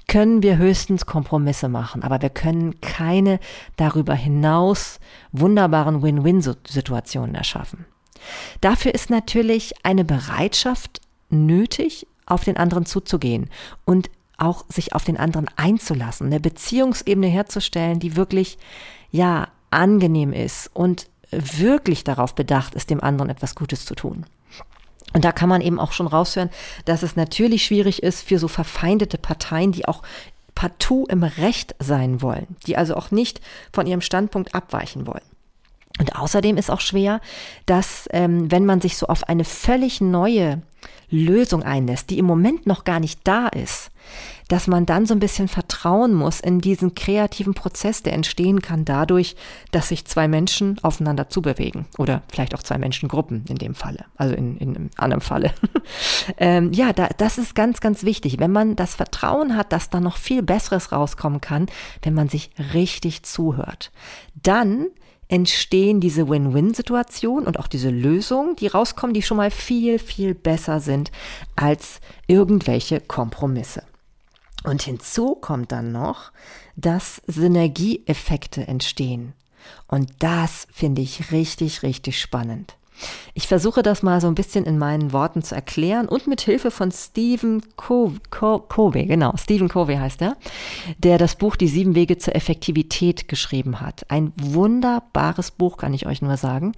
[0.08, 3.38] können wir höchstens Kompromisse machen, aber wir können keine
[3.76, 4.98] darüber hinaus
[5.30, 7.86] wunderbaren Win-Win-Situationen erschaffen.
[8.60, 13.50] Dafür ist natürlich eine Bereitschaft nötig, auf den anderen zuzugehen
[13.84, 14.10] und
[14.42, 18.58] auch sich auf den anderen einzulassen, eine Beziehungsebene herzustellen, die wirklich,
[19.10, 24.26] ja, angenehm ist und wirklich darauf bedacht ist, dem anderen etwas Gutes zu tun.
[25.14, 26.50] Und da kann man eben auch schon raushören,
[26.84, 30.02] dass es natürlich schwierig ist für so verfeindete Parteien, die auch
[30.54, 33.40] partout im Recht sein wollen, die also auch nicht
[33.72, 35.24] von ihrem Standpunkt abweichen wollen.
[35.98, 37.20] Und außerdem ist auch schwer,
[37.66, 40.62] dass ähm, wenn man sich so auf eine völlig neue
[41.10, 43.90] Lösung einlässt, die im Moment noch gar nicht da ist,
[44.52, 48.84] dass man dann so ein bisschen vertrauen muss in diesen kreativen Prozess, der entstehen kann
[48.84, 49.34] dadurch,
[49.70, 54.34] dass sich zwei Menschen aufeinander zubewegen oder vielleicht auch zwei Menschengruppen in dem Falle, also
[54.34, 55.54] in, in einem anderen Falle.
[56.36, 60.00] ähm, ja, da, das ist ganz, ganz wichtig, wenn man das Vertrauen hat, dass da
[60.00, 61.64] noch viel Besseres rauskommen kann,
[62.02, 63.90] wenn man sich richtig zuhört.
[64.34, 64.88] Dann
[65.28, 70.80] entstehen diese Win-Win-Situationen und auch diese Lösungen, die rauskommen, die schon mal viel, viel besser
[70.80, 71.10] sind
[71.56, 73.84] als irgendwelche Kompromisse.
[74.64, 76.32] Und hinzu kommt dann noch,
[76.76, 79.32] dass Synergieeffekte entstehen.
[79.88, 82.76] Und das finde ich richtig, richtig spannend.
[83.34, 86.70] Ich versuche das mal so ein bisschen in meinen Worten zu erklären und mit Hilfe
[86.70, 90.36] von Stephen Covey, genau, Stephen Covey heißt er,
[90.98, 94.08] der das Buch Die sieben Wege zur Effektivität geschrieben hat.
[94.08, 96.72] Ein wunderbares Buch, kann ich euch nur sagen.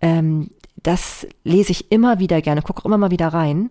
[0.00, 0.50] Ähm,
[0.82, 3.70] das lese ich immer wieder gerne, gucke immer mal wieder rein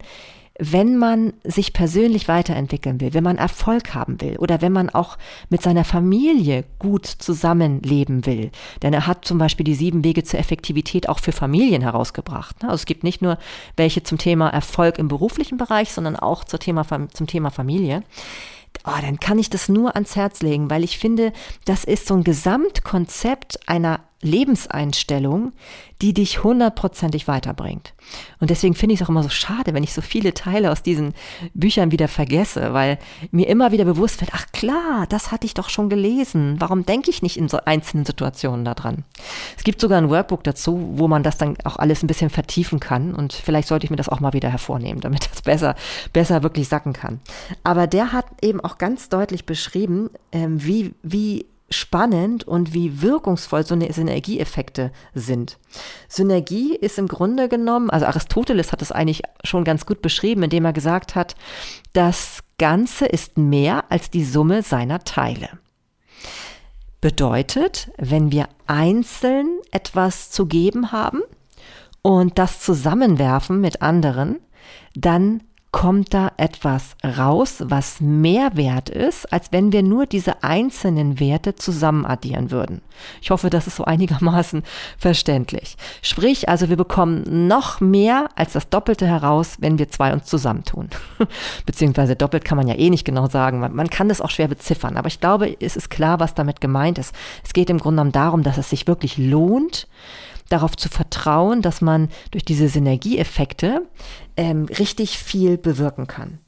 [0.57, 5.17] wenn man sich persönlich weiterentwickeln will, wenn man Erfolg haben will oder wenn man auch
[5.49, 8.51] mit seiner Familie gut zusammenleben will.
[8.81, 12.55] Denn er hat zum Beispiel die sieben Wege zur Effektivität auch für Familien herausgebracht.
[12.63, 13.37] Also es gibt nicht nur
[13.75, 18.03] welche zum Thema Erfolg im beruflichen Bereich, sondern auch zum Thema, zum Thema Familie.
[18.85, 21.33] Oh, dann kann ich das nur ans Herz legen, weil ich finde,
[21.65, 25.51] das ist so ein Gesamtkonzept einer Lebenseinstellung,
[26.01, 27.93] die dich hundertprozentig weiterbringt.
[28.39, 30.83] Und deswegen finde ich es auch immer so schade, wenn ich so viele Teile aus
[30.83, 31.13] diesen
[31.53, 32.97] Büchern wieder vergesse, weil
[33.31, 36.55] mir immer wieder bewusst wird, ach klar, das hatte ich doch schon gelesen.
[36.59, 39.05] Warum denke ich nicht in so einzelnen Situationen daran?
[39.57, 42.79] Es gibt sogar ein Workbook dazu, wo man das dann auch alles ein bisschen vertiefen
[42.79, 43.15] kann.
[43.15, 45.75] Und vielleicht sollte ich mir das auch mal wieder hervornehmen, damit das besser,
[46.13, 47.19] besser wirklich sacken kann.
[47.63, 51.45] Aber der hat eben auch ganz deutlich beschrieben, ähm, wie, wie
[51.75, 55.57] spannend und wie wirkungsvoll so eine Synergieeffekte sind.
[56.07, 60.65] Synergie ist im Grunde genommen, also Aristoteles hat es eigentlich schon ganz gut beschrieben, indem
[60.65, 61.35] er gesagt hat,
[61.93, 65.49] das Ganze ist mehr als die Summe seiner Teile.
[67.01, 71.21] Bedeutet, wenn wir einzeln etwas zu geben haben
[72.01, 74.39] und das zusammenwerfen mit anderen,
[74.95, 75.43] dann
[75.75, 81.55] kommt da etwas raus, was mehr wert ist, als wenn wir nur diese einzelnen Werte
[81.55, 82.05] zusammen
[82.49, 82.79] würden.
[83.21, 84.63] Ich hoffe, das ist so einigermaßen
[84.97, 85.75] verständlich.
[86.01, 90.91] Sprich, also wir bekommen noch mehr als das Doppelte heraus, wenn wir zwei uns zusammentun.
[91.65, 93.59] Beziehungsweise doppelt kann man ja eh nicht genau sagen.
[93.59, 94.95] Man, man kann das auch schwer beziffern.
[94.95, 97.13] Aber ich glaube, es ist klar, was damit gemeint ist.
[97.43, 99.89] Es geht im Grunde genommen darum, dass es sich wirklich lohnt,
[100.49, 103.81] darauf zu vertrauen, dass man durch diese Synergieeffekte
[104.37, 106.39] ähm, richtig viel bewirken kann.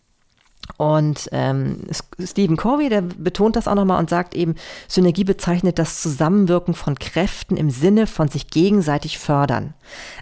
[0.76, 1.80] Und ähm,
[2.24, 4.56] Stephen Covey, der betont das auch nochmal und sagt eben,
[4.88, 9.74] Synergie bezeichnet das Zusammenwirken von Kräften im Sinne von sich gegenseitig fördern.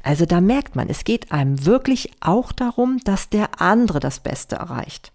[0.03, 4.57] Also da merkt man, es geht einem wirklich auch darum, dass der andere das Beste
[4.57, 5.11] erreicht.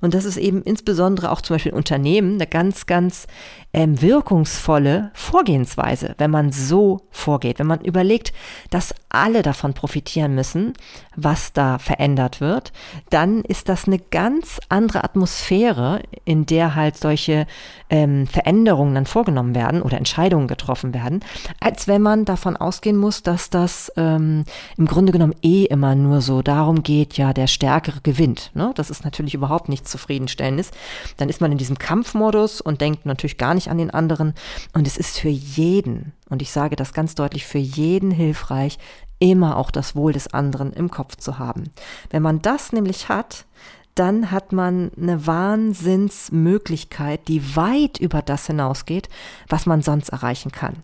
[0.00, 3.26] Und das ist eben insbesondere auch zum Beispiel in Unternehmen eine ganz, ganz
[3.72, 8.32] ähm, wirkungsvolle Vorgehensweise, wenn man so vorgeht, wenn man überlegt,
[8.70, 10.72] dass alle davon profitieren müssen,
[11.14, 12.72] was da verändert wird,
[13.10, 17.46] dann ist das eine ganz andere Atmosphäre, in der halt solche
[17.90, 21.20] ähm, Veränderungen dann vorgenommen werden oder Entscheidungen getroffen werden,
[21.60, 24.44] als wenn man davon ausgehen muss, dass das ähm,
[24.76, 28.50] im Grunde genommen eh immer nur so darum geht, ja, der Stärkere gewinnt.
[28.54, 28.72] Ne?
[28.74, 30.60] Das ist natürlich überhaupt nicht zufriedenstellend.
[30.60, 30.74] Ist.
[31.16, 34.34] Dann ist man in diesem Kampfmodus und denkt natürlich gar nicht an den anderen.
[34.72, 38.78] Und es ist für jeden, und ich sage das ganz deutlich, für jeden hilfreich,
[39.18, 41.70] immer auch das Wohl des anderen im Kopf zu haben.
[42.10, 43.46] Wenn man das nämlich hat,
[43.94, 49.08] dann hat man eine Wahnsinnsmöglichkeit, die weit über das hinausgeht,
[49.48, 50.82] was man sonst erreichen kann.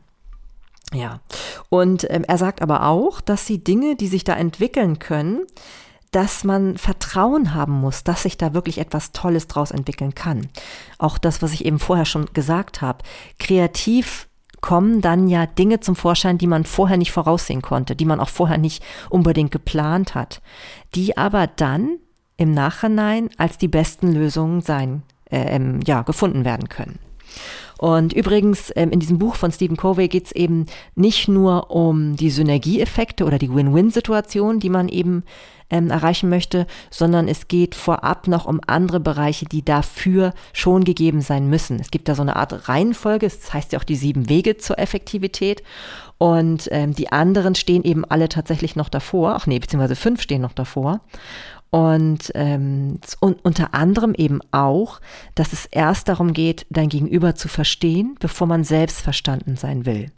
[0.94, 1.20] Ja,
[1.68, 5.42] und ähm, er sagt aber auch, dass die Dinge, die sich da entwickeln können,
[6.12, 10.48] dass man Vertrauen haben muss, dass sich da wirklich etwas Tolles draus entwickeln kann.
[10.98, 13.02] Auch das, was ich eben vorher schon gesagt habe,
[13.38, 14.28] kreativ
[14.60, 18.28] kommen dann ja Dinge zum Vorschein, die man vorher nicht voraussehen konnte, die man auch
[18.28, 20.40] vorher nicht unbedingt geplant hat,
[20.94, 21.98] die aber dann
[22.36, 26.98] im Nachhinein als die besten Lösungen sein, äh, ähm, ja, gefunden werden können.
[27.82, 32.14] Und übrigens, ähm, in diesem Buch von Stephen Covey geht es eben nicht nur um
[32.14, 35.24] die Synergieeffekte oder die Win-Win-Situation, die man eben
[35.68, 41.22] ähm, erreichen möchte, sondern es geht vorab noch um andere Bereiche, die dafür schon gegeben
[41.22, 41.80] sein müssen.
[41.80, 44.78] Es gibt da so eine Art Reihenfolge, das heißt ja auch die sieben Wege zur
[44.78, 45.64] Effektivität.
[46.18, 49.34] Und ähm, die anderen stehen eben alle tatsächlich noch davor.
[49.34, 51.00] Ach nee, beziehungsweise fünf stehen noch davor.
[51.72, 55.00] Und, ähm, unter anderem eben auch,
[55.34, 60.12] dass es erst darum geht, dein Gegenüber zu verstehen, bevor man selbst verstanden sein will.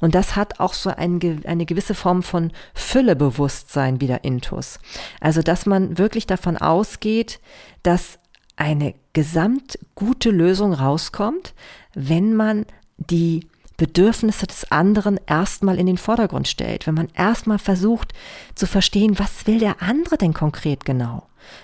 [0.00, 4.78] Und das hat auch so ein, eine gewisse Form von Füllebewusstsein wieder intus.
[5.20, 7.40] Also, dass man wirklich davon ausgeht,
[7.82, 8.20] dass
[8.54, 11.52] eine gesamt gute Lösung rauskommt,
[11.94, 12.64] wenn man
[12.96, 13.48] die
[13.80, 18.12] Bedürfnisse des anderen erstmal in den Vordergrund stellt, wenn man erstmal versucht
[18.54, 21.22] zu verstehen, was will der andere denn konkret genau?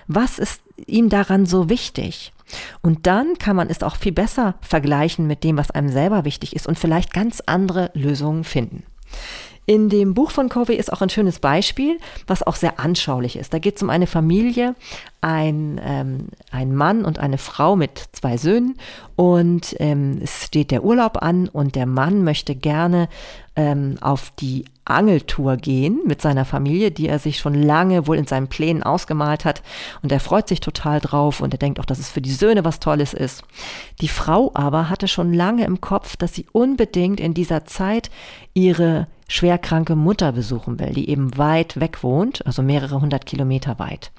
[0.09, 2.33] Was ist ihm daran so wichtig?
[2.81, 6.57] Und dann kann man es auch viel besser vergleichen mit dem, was einem selber wichtig
[6.57, 8.85] ist und vielleicht ganz andere Lösungen finden.
[9.67, 11.99] In dem Buch von Covey ist auch ein schönes Beispiel,
[12.29, 13.53] was auch sehr anschaulich ist.
[13.53, 14.77] Da geht es um eine Familie,
[15.21, 18.77] ein, ähm, ein Mann und eine Frau mit zwei Söhnen
[19.17, 23.09] und ähm, es steht der Urlaub an und der Mann möchte gerne
[23.57, 28.27] ähm, auf die Angeltour gehen mit seiner Familie, die er sich schon lange wohl in
[28.29, 29.63] seinen Plänen ausgemalt hat.
[30.01, 32.65] Und er freut sich total drauf und er denkt auch, dass es für die Söhne
[32.65, 33.43] was Tolles ist.
[34.01, 38.11] Die Frau aber hatte schon lange im Kopf, dass sie unbedingt in dieser Zeit
[38.55, 44.13] ihre schwerkranke Mutter besuchen will, die eben weit weg wohnt, also mehrere hundert Kilometer weit.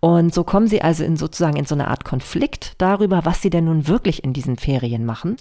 [0.00, 3.50] Und so kommen sie also in sozusagen in so eine Art Konflikt darüber, was sie
[3.50, 5.36] denn nun wirklich in diesen Ferien machen.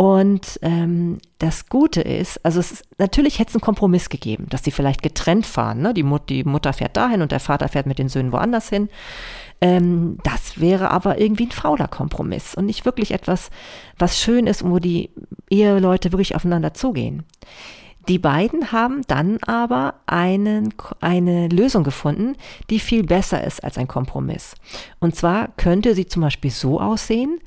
[0.00, 4.62] Und ähm, das Gute ist, also es ist, natürlich hätte es einen Kompromiss gegeben, dass
[4.62, 5.80] sie vielleicht getrennt fahren.
[5.80, 5.92] Ne?
[5.92, 8.88] Die, Mut, die Mutter fährt dahin und der Vater fährt mit den Söhnen woanders hin.
[9.60, 13.50] Ähm, das wäre aber irgendwie ein fauler Kompromiss und nicht wirklich etwas,
[13.98, 15.10] was schön ist und wo die
[15.50, 17.24] Eheleute wirklich aufeinander zugehen.
[18.08, 22.36] Die beiden haben dann aber einen, eine Lösung gefunden,
[22.70, 24.54] die viel besser ist als ein Kompromiss.
[24.98, 27.38] Und zwar könnte sie zum Beispiel so aussehen,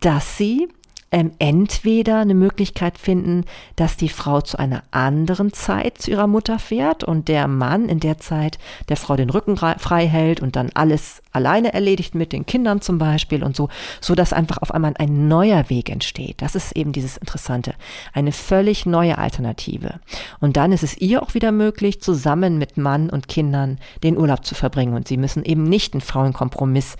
[0.00, 0.68] dass sie
[1.10, 3.44] ähm, entweder eine Möglichkeit finden,
[3.76, 8.00] dass die Frau zu einer anderen Zeit zu ihrer Mutter fährt und der Mann in
[8.00, 12.46] der Zeit der Frau den Rücken frei hält und dann alles alleine erledigt mit den
[12.46, 13.68] Kindern zum Beispiel und so,
[14.00, 16.42] so dass einfach auf einmal ein neuer Weg entsteht.
[16.42, 17.74] Das ist eben dieses Interessante.
[18.12, 20.00] Eine völlig neue Alternative.
[20.40, 24.44] Und dann ist es ihr auch wieder möglich, zusammen mit Mann und Kindern den Urlaub
[24.44, 26.96] zu verbringen und sie müssen eben nicht einen Frauenkompromiss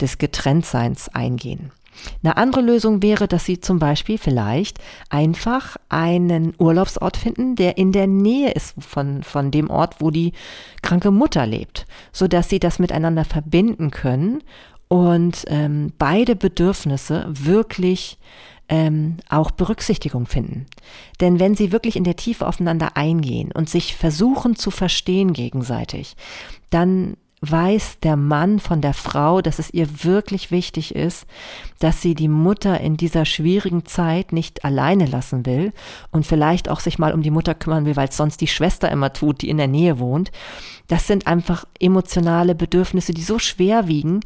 [0.00, 1.72] des Getrenntseins eingehen.
[2.22, 7.92] Eine andere Lösung wäre, dass Sie zum Beispiel vielleicht einfach einen Urlaubsort finden, der in
[7.92, 10.32] der Nähe ist von, von dem Ort, wo die
[10.82, 14.42] kranke Mutter lebt, so dass Sie das miteinander verbinden können
[14.88, 18.18] und ähm, beide Bedürfnisse wirklich
[18.68, 20.66] ähm, auch Berücksichtigung finden.
[21.20, 26.16] Denn wenn sie wirklich in der Tiefe aufeinander eingehen und sich versuchen zu verstehen gegenseitig,
[26.70, 31.26] dann weiß der Mann von der Frau, dass es ihr wirklich wichtig ist,
[31.78, 35.72] dass sie die Mutter in dieser schwierigen Zeit nicht alleine lassen will
[36.10, 38.90] und vielleicht auch sich mal um die Mutter kümmern will, weil es sonst die Schwester
[38.90, 40.30] immer tut, die in der Nähe wohnt.
[40.88, 44.20] Das sind einfach emotionale Bedürfnisse, die so schwer wiegen,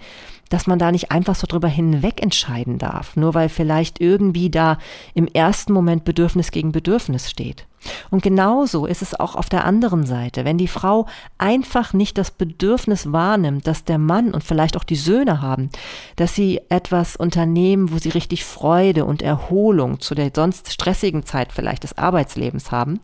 [0.54, 4.78] dass man da nicht einfach so drüber hinweg entscheiden darf, nur weil vielleicht irgendwie da
[5.12, 7.66] im ersten Moment Bedürfnis gegen Bedürfnis steht.
[8.12, 10.44] Und genauso ist es auch auf der anderen Seite.
[10.44, 11.06] Wenn die Frau
[11.38, 15.70] einfach nicht das Bedürfnis wahrnimmt, dass der Mann und vielleicht auch die Söhne haben,
[16.14, 21.52] dass sie etwas unternehmen, wo sie richtig Freude und Erholung zu der sonst stressigen Zeit
[21.52, 23.00] vielleicht des Arbeitslebens haben,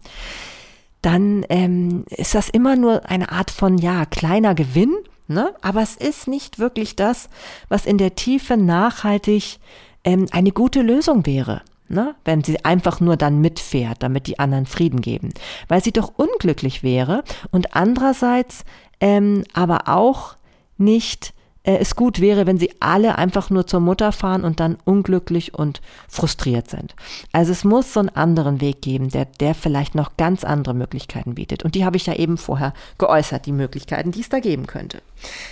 [1.02, 4.94] dann ähm, ist das immer nur eine Art von, ja, kleiner Gewinn,
[5.30, 5.54] ne?
[5.62, 7.28] aber es ist nicht wirklich das,
[7.68, 9.58] was in der Tiefe nachhaltig
[10.04, 12.14] ähm, eine gute Lösung wäre ne?
[12.24, 15.30] wenn sie einfach nur dann mitfährt, damit die anderen Frieden geben,
[15.68, 18.64] weil sie doch unglücklich wäre und andererseits
[19.00, 20.36] ähm, aber auch
[20.78, 21.34] nicht
[21.70, 25.54] äh, es gut wäre, wenn sie alle einfach nur zur Mutter fahren und dann unglücklich
[25.54, 26.94] und frustriert sind.
[27.32, 31.34] Also es muss so einen anderen Weg geben, der, der vielleicht noch ganz andere Möglichkeiten
[31.34, 31.64] bietet.
[31.64, 35.02] Und die habe ich ja eben vorher geäußert, die Möglichkeiten, die es da geben könnte.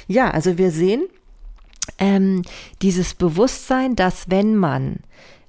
[0.06, 1.06] Ja, also wir sehen
[1.98, 2.42] ähm,
[2.82, 5.00] dieses Bewusstsein, dass wenn man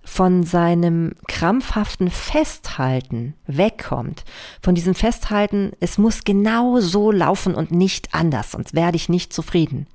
[0.03, 4.23] von seinem krampfhaften Festhalten wegkommt,
[4.61, 9.33] von diesem Festhalten, es muss genau so laufen und nicht anders, sonst werde ich nicht
[9.33, 9.87] zufrieden,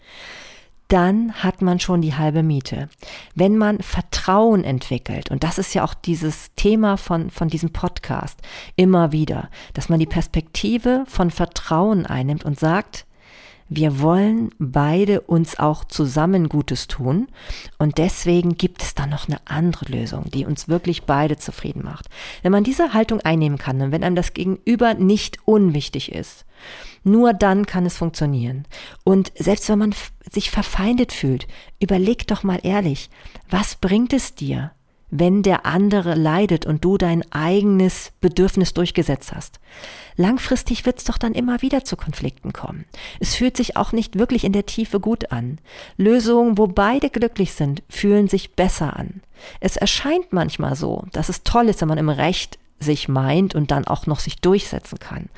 [0.89, 2.89] dann hat man schon die halbe Miete.
[3.35, 8.41] Wenn man Vertrauen entwickelt, und das ist ja auch dieses Thema von, von diesem Podcast,
[8.77, 13.07] immer wieder, dass man die Perspektive von Vertrauen einnimmt und sagt,
[13.69, 17.29] wir wollen beide uns auch zusammen Gutes tun
[17.79, 22.09] und deswegen gibt es da noch eine andere Lösung, die uns wirklich beide zufrieden macht.
[22.43, 26.45] Wenn man diese Haltung einnehmen kann und wenn einem das Gegenüber nicht unwichtig ist,
[27.05, 28.65] nur dann kann es funktionieren.
[29.05, 29.95] Und selbst wenn man
[30.31, 31.47] sich verfeindet fühlt,
[31.81, 33.11] überleg doch mal ehrlich,
[33.49, 34.73] was bringt es dir,
[35.17, 39.61] wenn der andere leidet und du dein eigenes Bedürfnis durchgesetzt hast.
[40.17, 42.85] Langfristig wird es doch dann immer wieder zu Konflikten kommen.
[43.21, 45.59] Es fühlt sich auch nicht wirklich in der Tiefe gut an.
[45.97, 49.21] Lösungen, wo beide glücklich sind, fühlen sich besser an.
[49.61, 53.73] Es erscheint manchmal so, dass es toll ist, wenn man im Recht sich meint und
[53.73, 55.29] dann auch noch sich durchsetzen kann.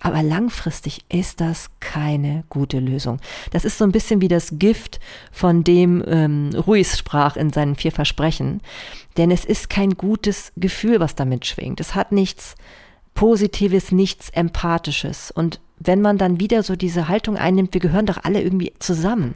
[0.00, 3.20] Aber langfristig ist das keine gute Lösung.
[3.52, 5.00] Das ist so ein bisschen wie das Gift,
[5.32, 8.60] von dem ähm, Ruiz sprach in seinen vier Versprechen.
[9.16, 11.80] Denn es ist kein gutes Gefühl, was damit schwingt.
[11.80, 12.54] Es hat nichts
[13.14, 15.30] Positives, nichts Empathisches.
[15.30, 19.34] Und wenn man dann wieder so diese Haltung einnimmt, wir gehören doch alle irgendwie zusammen,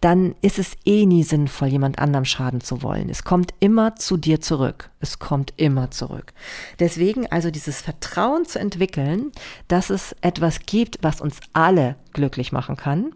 [0.00, 3.10] dann ist es eh nie sinnvoll, jemand anderem schaden zu wollen.
[3.10, 4.90] Es kommt immer zu dir zurück.
[5.00, 6.32] Es kommt immer zurück.
[6.78, 9.30] Deswegen also dieses Vertrauen zu entwickeln,
[9.68, 13.12] dass es etwas gibt, was uns alle glücklich machen kann,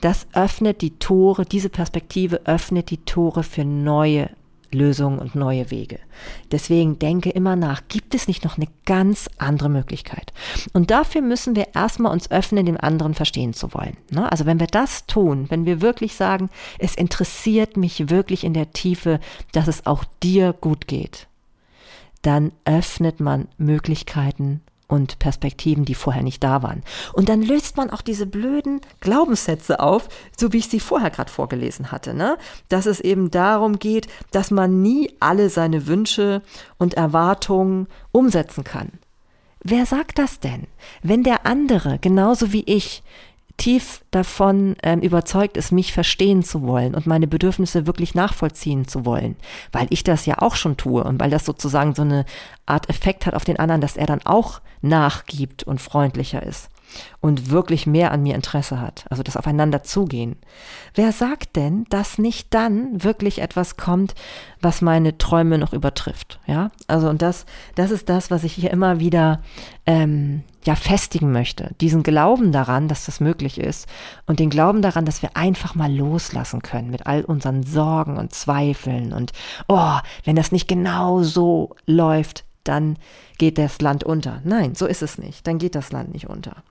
[0.00, 4.30] das öffnet die Tore, diese Perspektive öffnet die Tore für neue
[4.76, 5.98] Lösungen und neue Wege.
[6.52, 10.32] Deswegen denke immer nach, gibt es nicht noch eine ganz andere Möglichkeit?
[10.72, 13.96] Und dafür müssen wir erstmal uns öffnen, den anderen verstehen zu wollen.
[14.10, 14.30] Ne?
[14.30, 18.72] Also wenn wir das tun, wenn wir wirklich sagen, es interessiert mich wirklich in der
[18.72, 19.20] Tiefe,
[19.52, 21.26] dass es auch dir gut geht,
[22.22, 26.82] dann öffnet man Möglichkeiten und Perspektiven, die vorher nicht da waren.
[27.12, 31.30] Und dann löst man auch diese blöden Glaubenssätze auf, so wie ich sie vorher gerade
[31.30, 32.38] vorgelesen hatte, ne?
[32.68, 36.42] Dass es eben darum geht, dass man nie alle seine Wünsche
[36.78, 38.92] und Erwartungen umsetzen kann.
[39.68, 40.68] Wer sagt das denn?
[41.02, 43.02] Wenn der andere, genauso wie ich,
[43.56, 49.04] tief davon ähm, überzeugt ist, mich verstehen zu wollen und meine Bedürfnisse wirklich nachvollziehen zu
[49.04, 49.36] wollen,
[49.72, 52.24] weil ich das ja auch schon tue und weil das sozusagen so eine
[52.66, 56.68] Art Effekt hat auf den anderen, dass er dann auch nachgibt und freundlicher ist.
[57.20, 60.36] Und wirklich mehr an mir Interesse hat, also das Aufeinander zugehen.
[60.94, 64.14] Wer sagt denn, dass nicht dann wirklich etwas kommt,
[64.60, 66.40] was meine Träume noch übertrifft?
[66.46, 69.42] Ja, also und das, das ist das, was ich hier immer wieder
[69.86, 71.70] ähm, ja festigen möchte.
[71.80, 73.88] Diesen Glauben daran, dass das möglich ist
[74.26, 78.34] und den Glauben daran, dass wir einfach mal loslassen können mit all unseren Sorgen und
[78.34, 79.32] Zweifeln und
[79.68, 82.96] oh, wenn das nicht genau so läuft, dann
[83.38, 84.40] geht das Land unter.
[84.44, 85.46] Nein, so ist es nicht.
[85.46, 86.62] Dann geht das Land nicht unter.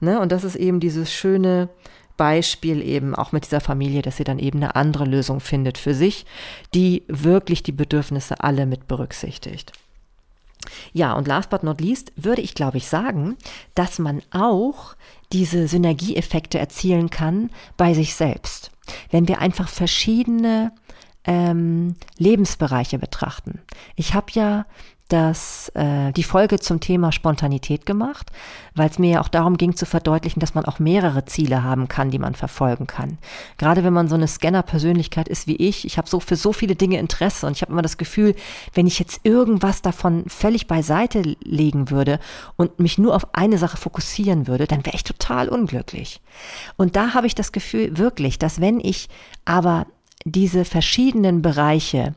[0.00, 0.20] Ne?
[0.20, 1.68] Und das ist eben dieses schöne
[2.16, 5.94] Beispiel eben auch mit dieser Familie, dass sie dann eben eine andere Lösung findet für
[5.94, 6.24] sich,
[6.74, 9.72] die wirklich die Bedürfnisse alle mit berücksichtigt.
[10.92, 13.36] Ja, und last but not least würde ich, glaube ich, sagen,
[13.74, 14.96] dass man auch
[15.32, 18.70] diese Synergieeffekte erzielen kann bei sich selbst.
[19.10, 20.72] Wenn wir einfach verschiedene
[21.24, 23.60] ähm, Lebensbereiche betrachten.
[23.96, 24.66] Ich habe ja
[25.08, 28.30] das, äh, die Folge zum Thema Spontanität gemacht,
[28.74, 31.86] weil es mir ja auch darum ging zu verdeutlichen, dass man auch mehrere Ziele haben
[31.86, 33.18] kann, die man verfolgen kann.
[33.56, 36.74] Gerade wenn man so eine Scanner-Persönlichkeit ist wie ich, ich habe so für so viele
[36.74, 38.34] Dinge Interesse und ich habe immer das Gefühl,
[38.74, 42.18] wenn ich jetzt irgendwas davon völlig beiseite legen würde
[42.56, 46.20] und mich nur auf eine Sache fokussieren würde, dann wäre ich total unglücklich.
[46.76, 49.08] Und da habe ich das Gefühl wirklich, dass wenn ich
[49.44, 49.86] aber
[50.24, 52.16] diese verschiedenen Bereiche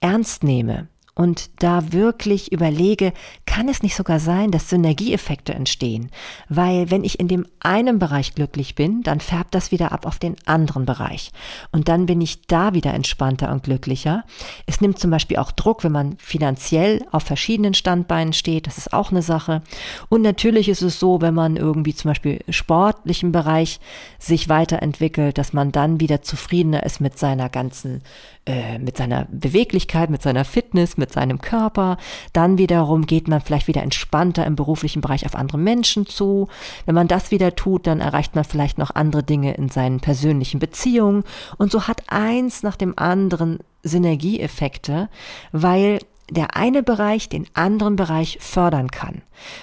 [0.00, 3.12] ernst nehme, und da wirklich überlege,
[3.46, 6.10] kann es nicht sogar sein, dass Synergieeffekte entstehen?
[6.48, 10.18] Weil wenn ich in dem einen Bereich glücklich bin, dann färbt das wieder ab auf
[10.18, 11.30] den anderen Bereich.
[11.72, 14.24] Und dann bin ich da wieder entspannter und glücklicher.
[14.66, 18.66] Es nimmt zum Beispiel auch Druck, wenn man finanziell auf verschiedenen Standbeinen steht.
[18.66, 19.62] Das ist auch eine Sache.
[20.08, 23.80] Und natürlich ist es so, wenn man irgendwie zum Beispiel sportlichen Bereich
[24.18, 28.02] sich weiterentwickelt, dass man dann wieder zufriedener ist mit seiner ganzen
[28.46, 31.98] äh, mit seiner Beweglichkeit, mit seiner Fitness, mit seinem Körper.
[32.32, 36.48] Dann wiederum geht man vielleicht wieder entspannter im beruflichen Bereich auf andere Menschen zu.
[36.86, 40.58] Wenn man das wieder tut, dann erreicht man vielleicht noch andere Dinge in seinen persönlichen
[40.58, 41.24] Beziehungen.
[41.58, 45.10] Und so hat eins nach dem anderen Synergieeffekte,
[45.52, 45.98] weil
[46.30, 49.22] der eine Bereich den anderen Bereich fördern kann.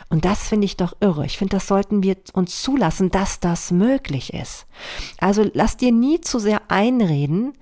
[0.10, 1.26] Und das finde ich doch irre.
[1.26, 4.68] Ich finde, das sollten wir uns zulassen, dass das möglich ist.
[5.18, 7.54] Also lass dir nie zu sehr einreden,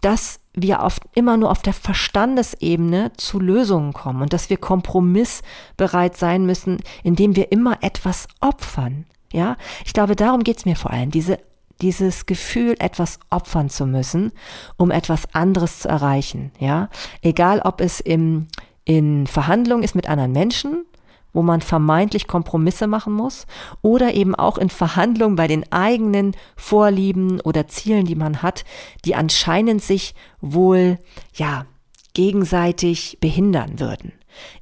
[0.00, 6.16] dass wir oft immer nur auf der Verstandesebene zu Lösungen kommen und dass wir kompromissbereit
[6.16, 9.06] sein müssen, indem wir immer etwas opfern.
[9.32, 11.38] Ja, ich glaube, darum geht's mir vor allem, diese
[11.80, 14.32] dieses Gefühl, etwas opfern zu müssen,
[14.76, 16.50] um etwas anderes zu erreichen.
[16.58, 16.88] Ja,
[17.22, 18.48] egal ob es im,
[18.84, 20.84] in Verhandlungen ist mit anderen Menschen
[21.32, 23.46] wo man vermeintlich Kompromisse machen muss
[23.82, 28.64] oder eben auch in Verhandlungen bei den eigenen Vorlieben oder Zielen, die man hat,
[29.04, 30.98] die anscheinend sich wohl,
[31.34, 31.66] ja,
[32.14, 34.12] gegenseitig behindern würden.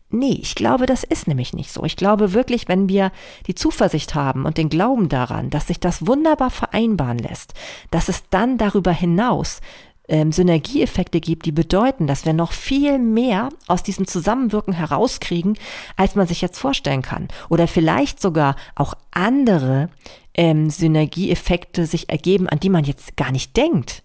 [0.09, 1.85] Nee, ich glaube, das ist nämlich nicht so.
[1.85, 3.11] Ich glaube wirklich, wenn wir
[3.47, 7.55] die Zuversicht haben und den Glauben daran, dass sich das wunderbar vereinbaren lässt,
[7.91, 9.61] dass es dann darüber hinaus
[10.09, 15.59] ähm, Synergieeffekte gibt, die bedeuten, dass wir noch viel mehr aus diesem Zusammenwirken herauskriegen,
[15.97, 17.29] als man sich jetzt vorstellen kann.
[17.49, 19.91] Oder vielleicht sogar auch andere
[20.35, 24.05] ähm, Synergieeffekte sich ergeben, an die man jetzt gar nicht denkt,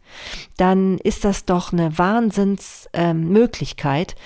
[0.57, 4.17] dann ist das doch eine Wahnsinnsmöglichkeit, ähm,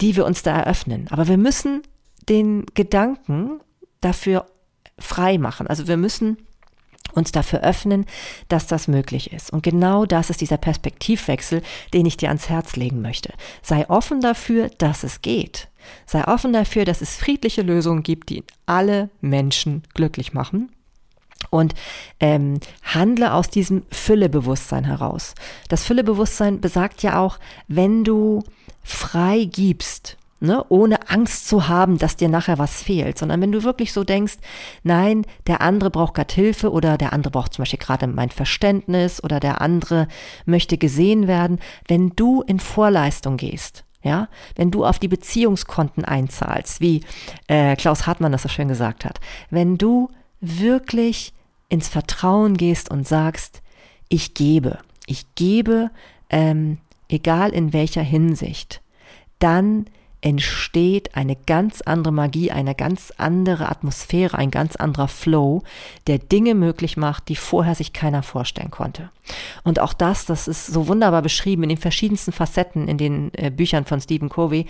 [0.00, 1.06] die wir uns da eröffnen.
[1.10, 1.82] Aber wir müssen
[2.28, 3.60] den Gedanken
[4.00, 4.46] dafür
[4.98, 5.66] frei machen.
[5.66, 6.36] Also wir müssen
[7.12, 8.06] uns dafür öffnen,
[8.48, 9.52] dass das möglich ist.
[9.52, 13.32] Und genau das ist dieser Perspektivwechsel, den ich dir ans Herz legen möchte.
[13.62, 15.68] Sei offen dafür, dass es geht.
[16.06, 20.70] Sei offen dafür, dass es friedliche Lösungen gibt, die alle Menschen glücklich machen.
[21.50, 21.74] Und
[22.20, 25.34] ähm, handle aus diesem Füllebewusstsein heraus.
[25.68, 27.38] Das Füllebewusstsein besagt ja auch,
[27.68, 28.42] wenn du
[28.82, 33.64] frei gibst, Ne, ohne Angst zu haben, dass dir nachher was fehlt, sondern wenn du
[33.64, 34.36] wirklich so denkst,
[34.84, 39.22] nein, der andere braucht gerade Hilfe oder der andere braucht zum Beispiel gerade mein Verständnis
[39.22, 40.06] oder der andere
[40.46, 41.58] möchte gesehen werden,
[41.88, 47.02] wenn du in Vorleistung gehst, ja, wenn du auf die Beziehungskonten einzahlst, wie
[47.48, 49.18] äh, Klaus Hartmann das so schön gesagt hat,
[49.50, 50.08] wenn du
[50.40, 51.32] wirklich
[51.68, 53.60] ins Vertrauen gehst und sagst,
[54.08, 55.90] ich gebe, ich gebe,
[56.30, 56.78] ähm,
[57.08, 58.82] egal in welcher Hinsicht,
[59.40, 59.86] dann
[60.20, 65.62] entsteht eine ganz andere Magie, eine ganz andere Atmosphäre, ein ganz anderer Flow,
[66.08, 69.10] der Dinge möglich macht, die vorher sich keiner vorstellen konnte.
[69.62, 73.50] Und auch das, das ist so wunderbar beschrieben in den verschiedensten Facetten in den äh,
[73.50, 74.66] Büchern von Stephen Covey.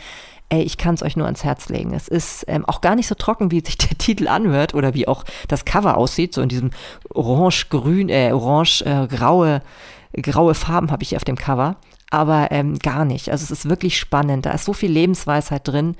[0.51, 1.95] Ey, ich kann es euch nur ans Herz legen.
[1.95, 5.09] Es ist ähm, auch gar nicht so trocken, wie sich der Titel anhört oder wie
[5.09, 6.71] auch das Cover aussieht, so in diesem
[7.11, 9.63] orange-grün, äh, orange-graue
[10.13, 11.77] äh, graue Farben habe ich hier auf dem Cover.
[12.11, 13.31] Aber ähm, gar nicht.
[13.31, 14.47] Also es ist wirklich spannend.
[14.47, 15.95] Da ist so viel Lebensweisheit drin.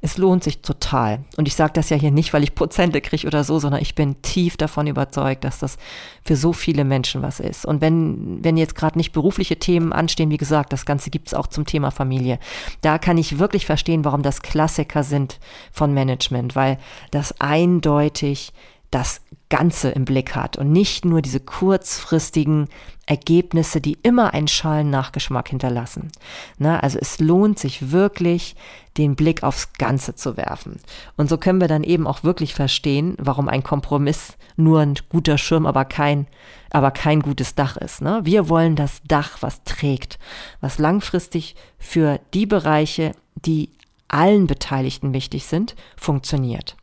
[0.00, 1.24] Es lohnt sich total.
[1.36, 3.96] Und ich sage das ja hier nicht, weil ich Prozente kriege oder so, sondern ich
[3.96, 5.76] bin tief davon überzeugt, dass das
[6.24, 7.66] für so viele Menschen was ist.
[7.66, 11.34] Und wenn, wenn jetzt gerade nicht berufliche Themen anstehen, wie gesagt, das Ganze gibt es
[11.34, 12.38] auch zum Thema Familie.
[12.80, 15.40] Da kann ich wirklich verstehen, warum das Klassiker sind
[15.72, 16.78] von Management, weil
[17.10, 18.52] das eindeutig
[18.90, 19.20] das
[19.50, 22.68] Ganze im Blick hat und nicht nur diese kurzfristigen
[23.06, 26.12] Ergebnisse, die immer einen schalen Nachgeschmack hinterlassen.
[26.58, 28.56] Na, also es lohnt sich wirklich,
[28.98, 30.80] den Blick aufs Ganze zu werfen.
[31.16, 35.38] Und so können wir dann eben auch wirklich verstehen, warum ein Kompromiss nur ein guter
[35.38, 36.26] Schirm, aber kein,
[36.70, 38.02] aber kein gutes Dach ist.
[38.02, 38.20] Ne?
[38.24, 40.18] Wir wollen das Dach, was trägt,
[40.60, 43.70] was langfristig für die Bereiche, die
[44.08, 46.76] allen Beteiligten wichtig sind, funktioniert.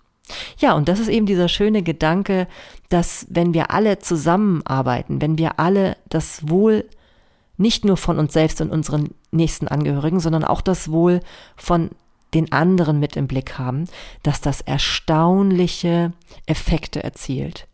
[0.58, 2.48] Ja, und das ist eben dieser schöne Gedanke,
[2.90, 6.86] dass wenn wir alle zusammenarbeiten, wenn wir alle das Wohl
[7.58, 11.22] nicht nur von uns selbst und unseren nächsten Angehörigen, sondern auch das Wohl
[11.56, 11.92] von
[12.34, 13.86] den anderen mit im Blick haben,
[14.24, 16.12] dass das erstaunliche
[16.46, 17.68] Effekte erzielt.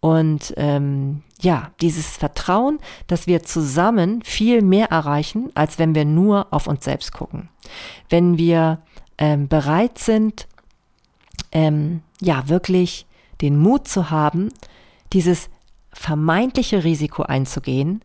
[0.00, 2.78] Und ähm, ja, dieses Vertrauen,
[3.08, 7.48] dass wir zusammen viel mehr erreichen, als wenn wir nur auf uns selbst gucken.
[8.08, 8.80] Wenn wir
[9.18, 10.46] ähm, bereit sind,
[11.56, 13.06] ähm, ja, wirklich
[13.40, 14.50] den Mut zu haben,
[15.14, 15.48] dieses
[15.90, 18.02] vermeintliche Risiko einzugehen,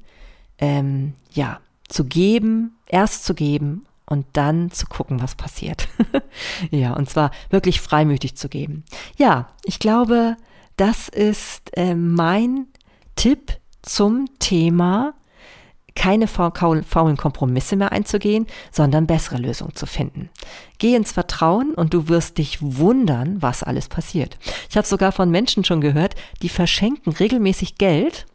[0.57, 5.89] ähm, ja, zu geben, erst zu geben und dann zu gucken, was passiert.
[6.71, 8.85] ja, und zwar wirklich freimütig zu geben.
[9.17, 10.37] Ja, ich glaube,
[10.77, 12.67] das ist äh, mein
[13.17, 15.13] Tipp zum Thema
[16.01, 20.31] keine faulen Kompromisse mehr einzugehen, sondern bessere Lösungen zu finden.
[20.79, 24.39] Geh ins Vertrauen und du wirst dich wundern, was alles passiert.
[24.67, 28.25] Ich habe sogar von Menschen schon gehört, die verschenken regelmäßig Geld,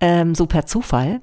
[0.00, 1.20] ähm, so per Zufall,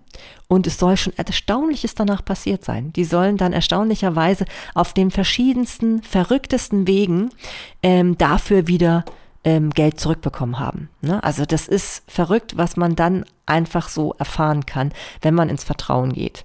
[0.48, 2.94] und es soll schon Erstaunliches danach passiert sein.
[2.94, 7.32] Die sollen dann erstaunlicherweise auf den verschiedensten, verrücktesten Wegen
[7.84, 9.04] ähm, dafür wieder
[9.48, 10.90] ähm, Geld zurückbekommen haben.
[11.00, 11.24] Ne?
[11.24, 14.92] Also das ist verrückt, was man dann einfach so erfahren kann,
[15.22, 16.44] wenn man ins Vertrauen geht.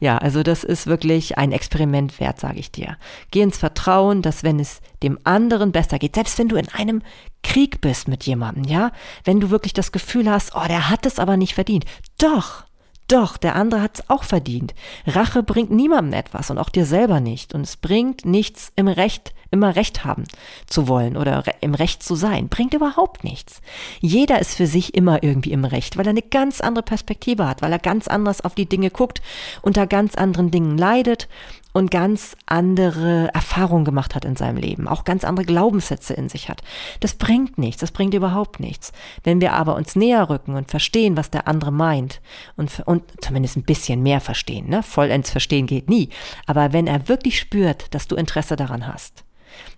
[0.00, 2.96] Ja, also das ist wirklich ein Experiment wert, sage ich dir.
[3.30, 7.02] Geh ins Vertrauen, dass wenn es dem anderen besser geht, selbst wenn du in einem
[7.42, 8.92] Krieg bist mit jemandem, ja,
[9.24, 11.84] wenn du wirklich das Gefühl hast, oh, der hat es aber nicht verdient.
[12.18, 12.64] Doch,
[13.08, 14.74] doch, der andere hat es auch verdient.
[15.06, 17.54] Rache bringt niemandem etwas und auch dir selber nicht.
[17.54, 20.24] Und es bringt nichts im Recht, immer Recht haben
[20.66, 22.48] zu wollen oder im Recht zu sein.
[22.48, 23.60] Bringt überhaupt nichts.
[24.00, 27.62] Jeder ist für sich immer irgendwie im Recht, weil er eine ganz andere Perspektive hat,
[27.62, 29.22] weil er ganz anders auf die Dinge guckt,
[29.62, 31.28] unter ganz anderen Dingen leidet
[31.76, 36.48] und ganz andere Erfahrungen gemacht hat in seinem Leben, auch ganz andere Glaubenssätze in sich
[36.48, 36.62] hat.
[37.00, 38.92] Das bringt nichts, das bringt überhaupt nichts.
[39.24, 42.22] Wenn wir aber uns näher rücken und verstehen, was der andere meint
[42.56, 44.82] und, und zumindest ein bisschen mehr verstehen, ne?
[44.82, 46.08] vollends verstehen geht nie,
[46.46, 49.24] aber wenn er wirklich spürt, dass du Interesse daran hast,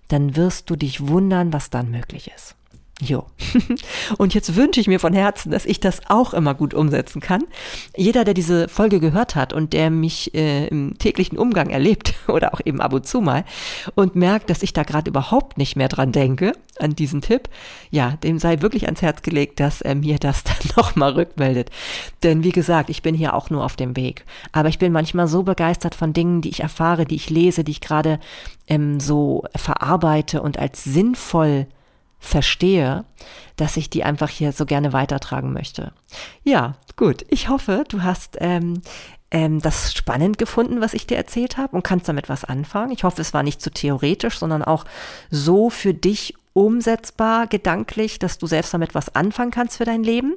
[0.07, 2.55] dann wirst du dich wundern, was dann möglich ist.
[3.01, 3.25] Jo.
[4.17, 7.45] Und jetzt wünsche ich mir von Herzen, dass ich das auch immer gut umsetzen kann.
[7.95, 12.53] Jeder, der diese Folge gehört hat und der mich äh, im täglichen Umgang erlebt oder
[12.53, 13.45] auch eben ab und zu mal
[13.95, 17.47] und merkt, dass ich da gerade überhaupt nicht mehr dran denke, an diesen Tipp,
[17.89, 21.69] ja, dem sei wirklich ans Herz gelegt, dass er mir das dann nochmal rückmeldet.
[22.23, 24.25] Denn wie gesagt, ich bin hier auch nur auf dem Weg.
[24.51, 27.71] Aber ich bin manchmal so begeistert von Dingen, die ich erfahre, die ich lese, die
[27.71, 28.19] ich gerade
[28.67, 31.67] ähm, so verarbeite und als sinnvoll
[32.19, 33.05] verstehe,
[33.55, 35.91] dass ich die einfach hier so gerne weitertragen möchte.
[36.43, 37.25] Ja, gut.
[37.29, 38.81] Ich hoffe, du hast ähm,
[39.31, 42.91] ähm, das spannend gefunden, was ich dir erzählt habe und kannst damit was anfangen.
[42.91, 44.85] Ich hoffe, es war nicht zu theoretisch, sondern auch
[45.29, 50.35] so für dich umsetzbar, gedanklich, dass du selbst damit was anfangen kannst für dein Leben.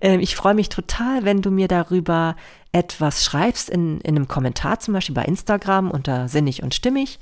[0.00, 2.36] Ähm, ich freue mich total, wenn du mir darüber
[2.72, 7.18] etwas schreibst in, in einem Kommentar, zum Beispiel bei Instagram unter Sinnig und Stimmig.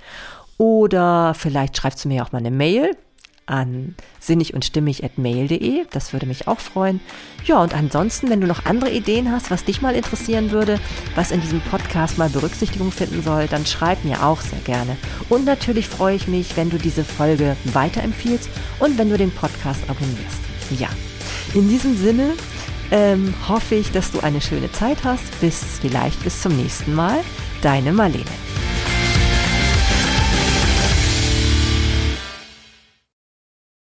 [0.58, 2.96] Oder vielleicht schreibst du mir auch mal eine Mail
[3.48, 5.86] an sinnig und stimmig at mail.de.
[5.90, 7.00] Das würde mich auch freuen.
[7.44, 10.78] Ja, und ansonsten, wenn du noch andere Ideen hast, was dich mal interessieren würde,
[11.14, 14.96] was in diesem Podcast mal Berücksichtigung finden soll, dann schreib mir auch sehr gerne.
[15.28, 18.48] Und natürlich freue ich mich, wenn du diese Folge weiterempfiehlst
[18.80, 20.40] und wenn du den Podcast abonnierst.
[20.78, 20.88] Ja,
[21.54, 22.34] in diesem Sinne
[22.90, 25.40] ähm, hoffe ich, dass du eine schöne Zeit hast.
[25.40, 27.20] Bis vielleicht bis zum nächsten Mal.
[27.62, 28.24] Deine Marlene.